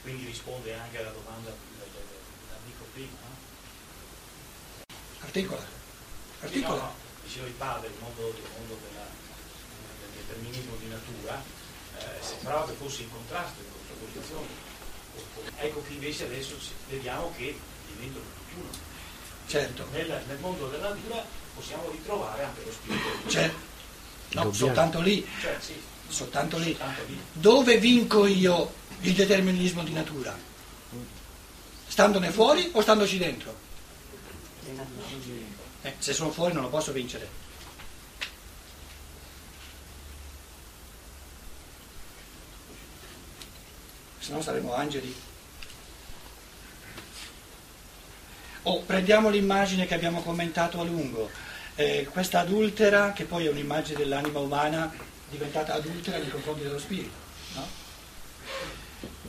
Quindi 0.03 0.27
risponde 0.27 0.73
anche 0.75 0.99
alla 0.99 1.11
domanda 1.11 1.51
dell'amico 1.51 2.85
prima, 2.93 3.19
no? 3.27 3.37
Articola. 5.19 5.65
Articola. 6.43 6.75
no, 6.77 6.81
no, 6.81 6.95
Diceva 7.25 7.47
il 7.47 7.53
padre, 7.55 7.89
il 7.89 7.95
mondo, 7.99 8.29
il 8.29 8.43
mondo 8.57 8.79
della- 8.87 9.11
del 10.01 10.23
determinismo 10.27 10.77
di 10.77 10.87
natura, 10.87 11.43
eh, 11.99 12.23
sembrava 12.23 12.67
che 12.67 12.75
fosse 12.75 13.03
in 13.03 13.11
contrasto, 13.11 13.63
in 13.63 13.73
contrapposizione. 13.73 14.47
Ecco 15.57 15.83
che 15.83 15.93
invece 15.93 16.25
adesso 16.27 16.57
vediamo 16.89 17.33
che 17.37 17.59
diventano 17.89 18.25
tutt'uno. 18.37 18.71
Certo. 19.49 19.89
Nel, 19.91 20.23
nel 20.29 20.39
mondo 20.39 20.69
della 20.69 20.91
natura 20.91 21.25
possiamo 21.53 21.91
ritrovare 21.91 22.45
anche 22.45 22.65
lo 22.65 22.71
spirito. 22.73 23.27
C'è. 23.27 23.53
No, 24.35 24.45
Dobbiamo. 24.45 24.53
soltanto 24.53 25.01
lì. 25.01 25.27
Cioè, 25.41 25.57
sì, 25.61 25.75
Soltanto 26.09 26.59
lì. 26.59 26.75
soltanto 26.77 27.03
lì. 27.07 27.19
Dove 27.33 27.79
vinco 27.79 28.27
io 28.27 28.73
il 29.01 29.15
determinismo 29.15 29.83
di 29.83 29.93
natura? 29.93 30.37
Standone 31.89 32.31
fuori 32.31 32.71
o 32.73 32.81
standoci 32.81 33.19
dentro? 33.19 33.55
Eh, 35.83 35.95
se 35.99 36.13
sono 36.13 36.31
fuori 36.31 36.55
non 36.55 36.63
lo 36.63 36.69
posso 36.69 36.93
vincere. 36.93 37.29
Se 44.21 44.33
no 44.33 44.41
saremo 44.41 44.75
angeli. 44.75 45.15
O 48.65 48.81
prendiamo 48.83 49.29
l'immagine 49.29 49.87
che 49.87 49.95
abbiamo 49.95 50.23
commentato 50.23 50.81
a 50.81 50.85
lungo. 50.85 51.29
Eh, 51.83 52.07
questa 52.13 52.39
adultera, 52.39 53.11
che 53.13 53.25
poi 53.25 53.47
è 53.47 53.51
un'immagine 53.51 53.99
dell'anima 53.99 54.39
umana 54.39 54.95
diventata 55.29 55.75
adultera 55.75 56.19
nei 56.19 56.31
confronti 56.31 56.63
dello 56.63 56.79
spirito. 56.79 57.17
no? 57.55 57.67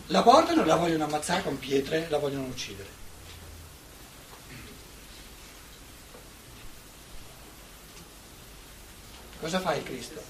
La 0.07 0.21
portano, 0.21 0.63
la 0.63 0.75
vogliono 0.75 1.05
ammazzare 1.05 1.41
con 1.41 1.57
pietre, 1.57 2.05
la 2.09 2.19
vogliono 2.19 2.45
uccidere. 2.45 2.89
Cosa 9.39 9.59
fa 9.59 9.73
il 9.73 9.83
Cristo? 9.83 10.21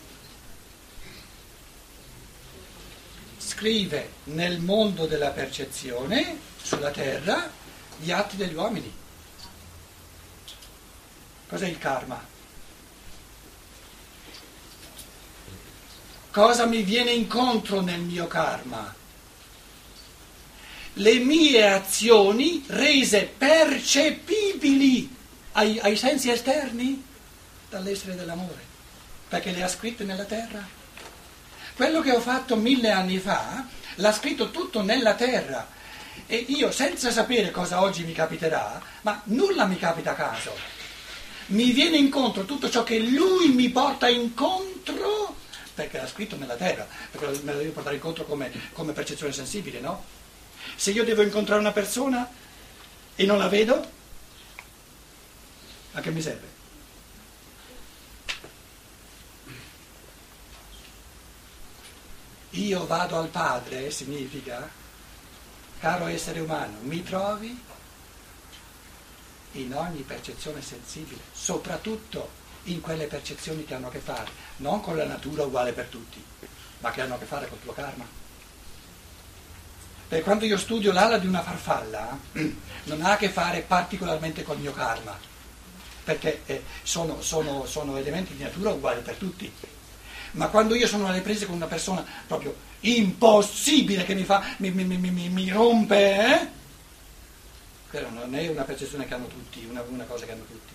Scrive 3.38 4.12
nel 4.25 4.62
mondo 4.62 5.07
della 5.07 5.31
percezione, 5.31 6.39
sulla 6.62 6.91
terra, 6.91 7.51
gli 7.97 8.12
atti 8.12 8.38
degli 8.38 8.53
uomini. 8.53 9.01
Cos'è 11.53 11.67
il 11.67 11.77
karma? 11.77 12.19
Cosa 16.31 16.65
mi 16.65 16.81
viene 16.81 17.11
incontro 17.11 17.81
nel 17.81 17.99
mio 17.99 18.25
karma? 18.25 18.91
Le 20.93 21.19
mie 21.19 21.71
azioni 21.71 22.63
rese 22.65 23.25
percepibili 23.37 25.15
ai, 25.51 25.77
ai 25.77 25.95
sensi 25.95 26.31
esterni 26.31 27.05
dall'essere 27.69 28.15
dell'amore, 28.15 28.63
perché 29.27 29.51
le 29.51 29.61
ha 29.61 29.67
scritte 29.67 30.03
nella 30.03 30.25
terra. 30.25 30.67
Quello 31.75 32.01
che 32.01 32.13
ho 32.13 32.19
fatto 32.19 32.55
mille 32.55 32.89
anni 32.89 33.19
fa 33.19 33.63
l'ha 33.97 34.11
scritto 34.11 34.49
tutto 34.49 34.81
nella 34.81 35.13
terra 35.13 35.67
e 36.25 36.45
io 36.47 36.71
senza 36.71 37.11
sapere 37.11 37.51
cosa 37.51 37.79
oggi 37.79 38.03
mi 38.05 38.13
capiterà, 38.13 38.81
ma 39.01 39.21
nulla 39.25 39.65
mi 39.65 39.77
capita 39.77 40.13
a 40.13 40.15
caso. 40.15 40.72
Mi 41.47 41.71
viene 41.71 41.97
incontro 41.97 42.45
tutto 42.45 42.69
ciò 42.69 42.84
che 42.84 42.99
lui 42.99 43.49
mi 43.49 43.69
porta 43.69 44.08
incontro 44.08 45.41
perché 45.73 45.97
l'ha 45.97 46.08
scritto 46.08 46.36
nella 46.38 46.56
terra, 46.56 46.88
perché 47.12 47.41
me 47.43 47.53
lo 47.53 47.60
devo 47.60 47.71
portare 47.71 47.95
incontro 47.95 48.25
come, 48.25 48.51
come 48.73 48.93
percezione 48.93 49.34
sensibile, 49.34 49.79
no? 49.79 50.03
Se 50.75 50.91
io 50.91 51.03
devo 51.03 51.23
incontrare 51.23 51.60
una 51.60 51.71
persona 51.71 52.29
e 53.15 53.25
non 53.25 53.38
la 53.38 53.47
vedo, 53.47 53.91
a 55.93 56.01
che 56.01 56.12
mi 56.12 56.21
serve? 56.21 56.51
Io 62.51 62.86
vado 62.86 63.17
al 63.17 63.29
Padre 63.29 63.89
significa, 63.89 64.69
caro 65.79 66.06
essere 66.06 66.39
umano, 66.39 66.77
mi 66.82 67.01
trovi 67.03 67.60
in 69.53 69.73
ogni 69.75 70.01
percezione 70.01 70.61
sensibile, 70.61 71.21
soprattutto 71.31 72.41
in 72.63 72.81
quelle 72.81 73.05
percezioni 73.07 73.65
che 73.65 73.73
hanno 73.73 73.87
a 73.87 73.91
che 73.91 73.99
fare, 73.99 74.29
non 74.57 74.81
con 74.81 74.95
la 74.95 75.05
natura 75.05 75.43
uguale 75.43 75.73
per 75.73 75.85
tutti, 75.85 76.23
ma 76.79 76.91
che 76.91 77.01
hanno 77.01 77.15
a 77.15 77.17
che 77.17 77.25
fare 77.25 77.47
col 77.47 77.61
tuo 77.61 77.73
karma. 77.73 78.05
Perché 80.07 80.23
quando 80.23 80.45
io 80.45 80.57
studio 80.57 80.91
l'ala 80.91 81.17
di 81.17 81.27
una 81.27 81.41
farfalla, 81.41 82.17
non 82.85 83.01
ha 83.01 83.11
a 83.13 83.17
che 83.17 83.29
fare 83.29 83.61
particolarmente 83.61 84.43
col 84.43 84.59
mio 84.59 84.73
karma, 84.73 85.17
perché 86.03 86.41
eh, 86.45 86.63
sono, 86.83 87.21
sono- 87.21 87.65
sono 87.65 87.97
elementi 87.97 88.35
di 88.35 88.43
natura 88.43 88.71
uguali 88.71 89.01
per 89.01 89.15
tutti. 89.15 89.51
Ma 90.31 90.47
quando 90.47 90.75
io 90.75 90.87
sono 90.87 91.07
alle 91.07 91.21
prese 91.21 91.45
con 91.45 91.55
una 91.55 91.67
persona 91.67 92.03
proprio 92.27 92.55
impossibile 92.81 94.03
che 94.03 94.13
mi 94.15 94.23
fa, 94.23 94.43
mi- 94.57 94.71
mi- 94.71 95.29
mi 95.29 95.49
rompe, 95.49 96.25
eh? 96.41 96.47
Quella 97.93 98.10
non 98.10 98.34
è 98.34 98.47
una 98.47 98.63
percezione 98.63 99.06
che 99.06 99.13
hanno 99.13 99.27
tutti, 99.27 99.63
una, 99.69 99.84
una 99.88 100.06
cosa 100.06 100.25
che 100.25 100.32
hanno 100.32 100.45
tutti. 100.45 100.73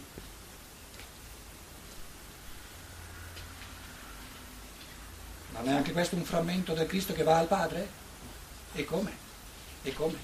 Non 5.51 5.69
è 5.69 5.73
anche 5.73 5.91
questo 5.91 6.15
un 6.15 6.25
frammento 6.25 6.75
del 6.75 6.87
Cristo 6.87 7.13
che 7.15 7.25
va 7.25 7.39
al 7.39 7.49
Padre? 7.49 7.89
E 8.73 8.85
come? 8.85 9.11
E 9.83 9.93
come? 9.95 10.17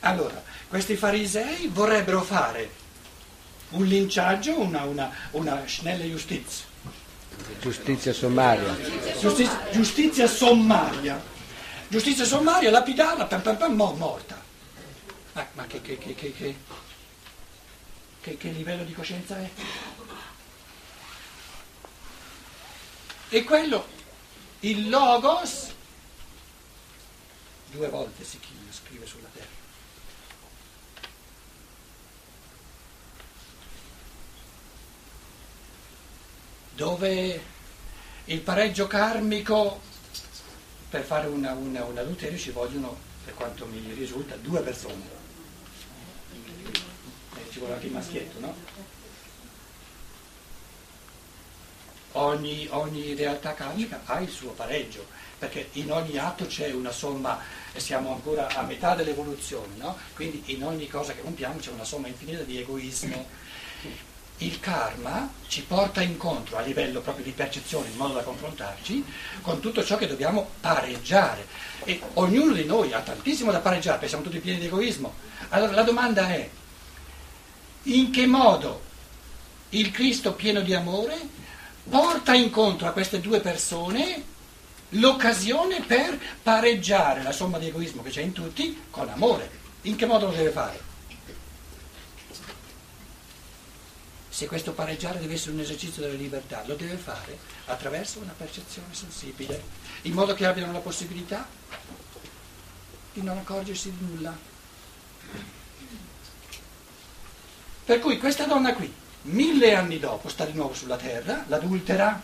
Allora, 0.00 0.42
questi 0.66 0.96
farisei 0.96 1.68
vorrebbero 1.68 2.22
fare 2.22 2.70
un 3.70 3.84
linciaggio, 3.84 4.58
una, 4.58 4.84
una, 4.84 5.12
una 5.32 5.62
schnelle 5.66 6.04
Justiz, 6.04 6.64
Giustizia 7.60 8.14
sommaria. 8.14 8.74
giustizia, 9.20 9.68
giustizia 9.70 10.26
sommaria, 10.26 11.22
giustizia 11.88 12.24
sommaria, 12.24 12.70
lapidarla, 12.70 13.26
pam, 13.26 13.42
pam, 13.42 13.56
pam, 13.56 13.74
mo- 13.74 13.92
morta. 13.94 14.40
Ma, 15.32 15.46
ma 15.52 15.66
che, 15.66 15.80
che- 15.82 15.98
che- 15.98 16.14
che- 16.14 16.32
livello 18.52 18.84
di 18.84 18.92
coscienza 18.92 19.38
è? 19.38 19.50
E 23.28 23.44
quello, 23.44 23.86
il 24.60 24.88
logos, 24.88 25.72
due 27.70 27.88
volte 27.88 28.24
si 28.24 28.38
chi- 28.40 28.54
scrive 28.70 29.06
sulla 29.06 29.28
terra. 29.32 29.54
Dove 36.74 37.42
il 38.26 38.40
pareggio 38.40 38.86
karmico, 38.86 39.80
per 40.96 41.04
fare 41.04 41.26
una, 41.26 41.52
una, 41.52 41.84
un 41.84 41.98
adulterio 41.98 42.38
ci 42.38 42.52
vogliono, 42.52 42.96
per 43.22 43.34
quanto 43.34 43.66
mi 43.66 43.92
risulta, 43.92 44.34
due 44.36 44.60
persone. 44.62 45.02
Eh, 46.32 47.50
ci 47.50 47.58
vuole 47.58 47.74
anche 47.74 47.86
il 47.86 47.92
maschietto, 47.92 48.40
no? 48.40 48.54
Ogni, 52.12 52.66
ogni 52.70 53.14
realtà 53.14 53.52
karmica 53.52 54.00
ha 54.06 54.20
il 54.20 54.30
suo 54.30 54.52
pareggio, 54.52 55.04
perché 55.38 55.68
in 55.72 55.92
ogni 55.92 56.16
atto 56.16 56.46
c'è 56.46 56.72
una 56.72 56.92
somma, 56.92 57.40
e 57.74 57.78
siamo 57.78 58.14
ancora 58.14 58.48
a 58.48 58.62
metà 58.62 58.94
dell'evoluzione, 58.94 59.76
no? 59.76 59.98
quindi 60.14 60.44
in 60.46 60.64
ogni 60.64 60.88
cosa 60.88 61.12
che 61.12 61.20
compiamo 61.20 61.58
c'è 61.58 61.72
una 61.72 61.84
somma 61.84 62.08
infinita 62.08 62.42
di 62.42 62.58
egoismo. 62.58 63.28
Il 64.38 64.60
karma 64.60 65.30
ci 65.46 65.62
porta 65.62 66.02
incontro 66.02 66.58
a 66.58 66.60
livello 66.60 67.00
proprio 67.00 67.24
di 67.24 67.30
percezione, 67.30 67.88
in 67.88 67.96
modo 67.96 68.14
da 68.14 68.22
confrontarci, 68.22 69.04
con 69.40 69.60
tutto 69.60 69.82
ciò 69.82 69.96
che 69.96 70.06
dobbiamo 70.06 70.50
pareggiare. 70.60 71.46
E 71.84 72.00
ognuno 72.14 72.52
di 72.52 72.64
noi 72.64 72.92
ha 72.92 73.00
tantissimo 73.00 73.50
da 73.50 73.60
pareggiare, 73.60 73.96
perché 73.96 74.08
siamo 74.08 74.24
tutti 74.24 74.40
pieni 74.40 74.58
di 74.58 74.66
egoismo. 74.66 75.14
Allora 75.50 75.72
la 75.72 75.82
domanda 75.82 76.28
è, 76.28 76.48
in 77.84 78.10
che 78.10 78.26
modo 78.26 78.82
il 79.70 79.90
Cristo 79.90 80.34
pieno 80.34 80.60
di 80.60 80.74
amore 80.74 81.18
porta 81.88 82.34
incontro 82.34 82.88
a 82.88 82.92
queste 82.92 83.20
due 83.20 83.40
persone 83.40 84.34
l'occasione 84.90 85.80
per 85.80 86.18
pareggiare 86.42 87.22
la 87.22 87.32
somma 87.32 87.58
di 87.58 87.68
egoismo 87.68 88.02
che 88.02 88.10
c'è 88.10 88.22
in 88.22 88.32
tutti 88.32 88.82
con 88.90 89.08
amore. 89.08 89.50
In 89.82 89.96
che 89.96 90.06
modo 90.06 90.26
lo 90.26 90.32
deve 90.32 90.50
fare? 90.50 90.85
Se 94.36 94.46
questo 94.46 94.72
pareggiare 94.72 95.18
deve 95.18 95.32
essere 95.32 95.52
un 95.52 95.60
esercizio 95.60 96.02
della 96.02 96.12
libertà, 96.12 96.62
lo 96.66 96.74
deve 96.74 96.98
fare 96.98 97.38
attraverso 97.68 98.18
una 98.18 98.34
percezione 98.36 98.88
sensibile, 98.92 99.62
in 100.02 100.12
modo 100.12 100.34
che 100.34 100.44
abbiano 100.44 100.72
la 100.72 100.80
possibilità 100.80 101.48
di 103.14 103.22
non 103.22 103.38
accorgersi 103.38 103.90
di 103.96 104.04
nulla. 104.04 104.36
Per 107.86 107.98
cui 107.98 108.18
questa 108.18 108.44
donna 108.44 108.74
qui, 108.74 108.92
mille 109.22 109.74
anni 109.74 109.98
dopo 109.98 110.28
sta 110.28 110.44
di 110.44 110.52
nuovo 110.52 110.74
sulla 110.74 110.98
terra, 110.98 111.44
l'adultera. 111.46 112.22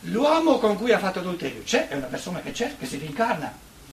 L'uomo 0.00 0.58
con 0.58 0.76
cui 0.76 0.92
ha 0.92 0.98
fatto 0.98 1.20
adulterio 1.20 1.62
c'è, 1.62 1.88
è 1.88 1.94
una 1.94 2.08
persona 2.08 2.42
che 2.42 2.52
c'è, 2.52 2.76
che 2.76 2.84
si 2.84 2.98
rincarna, 2.98 3.63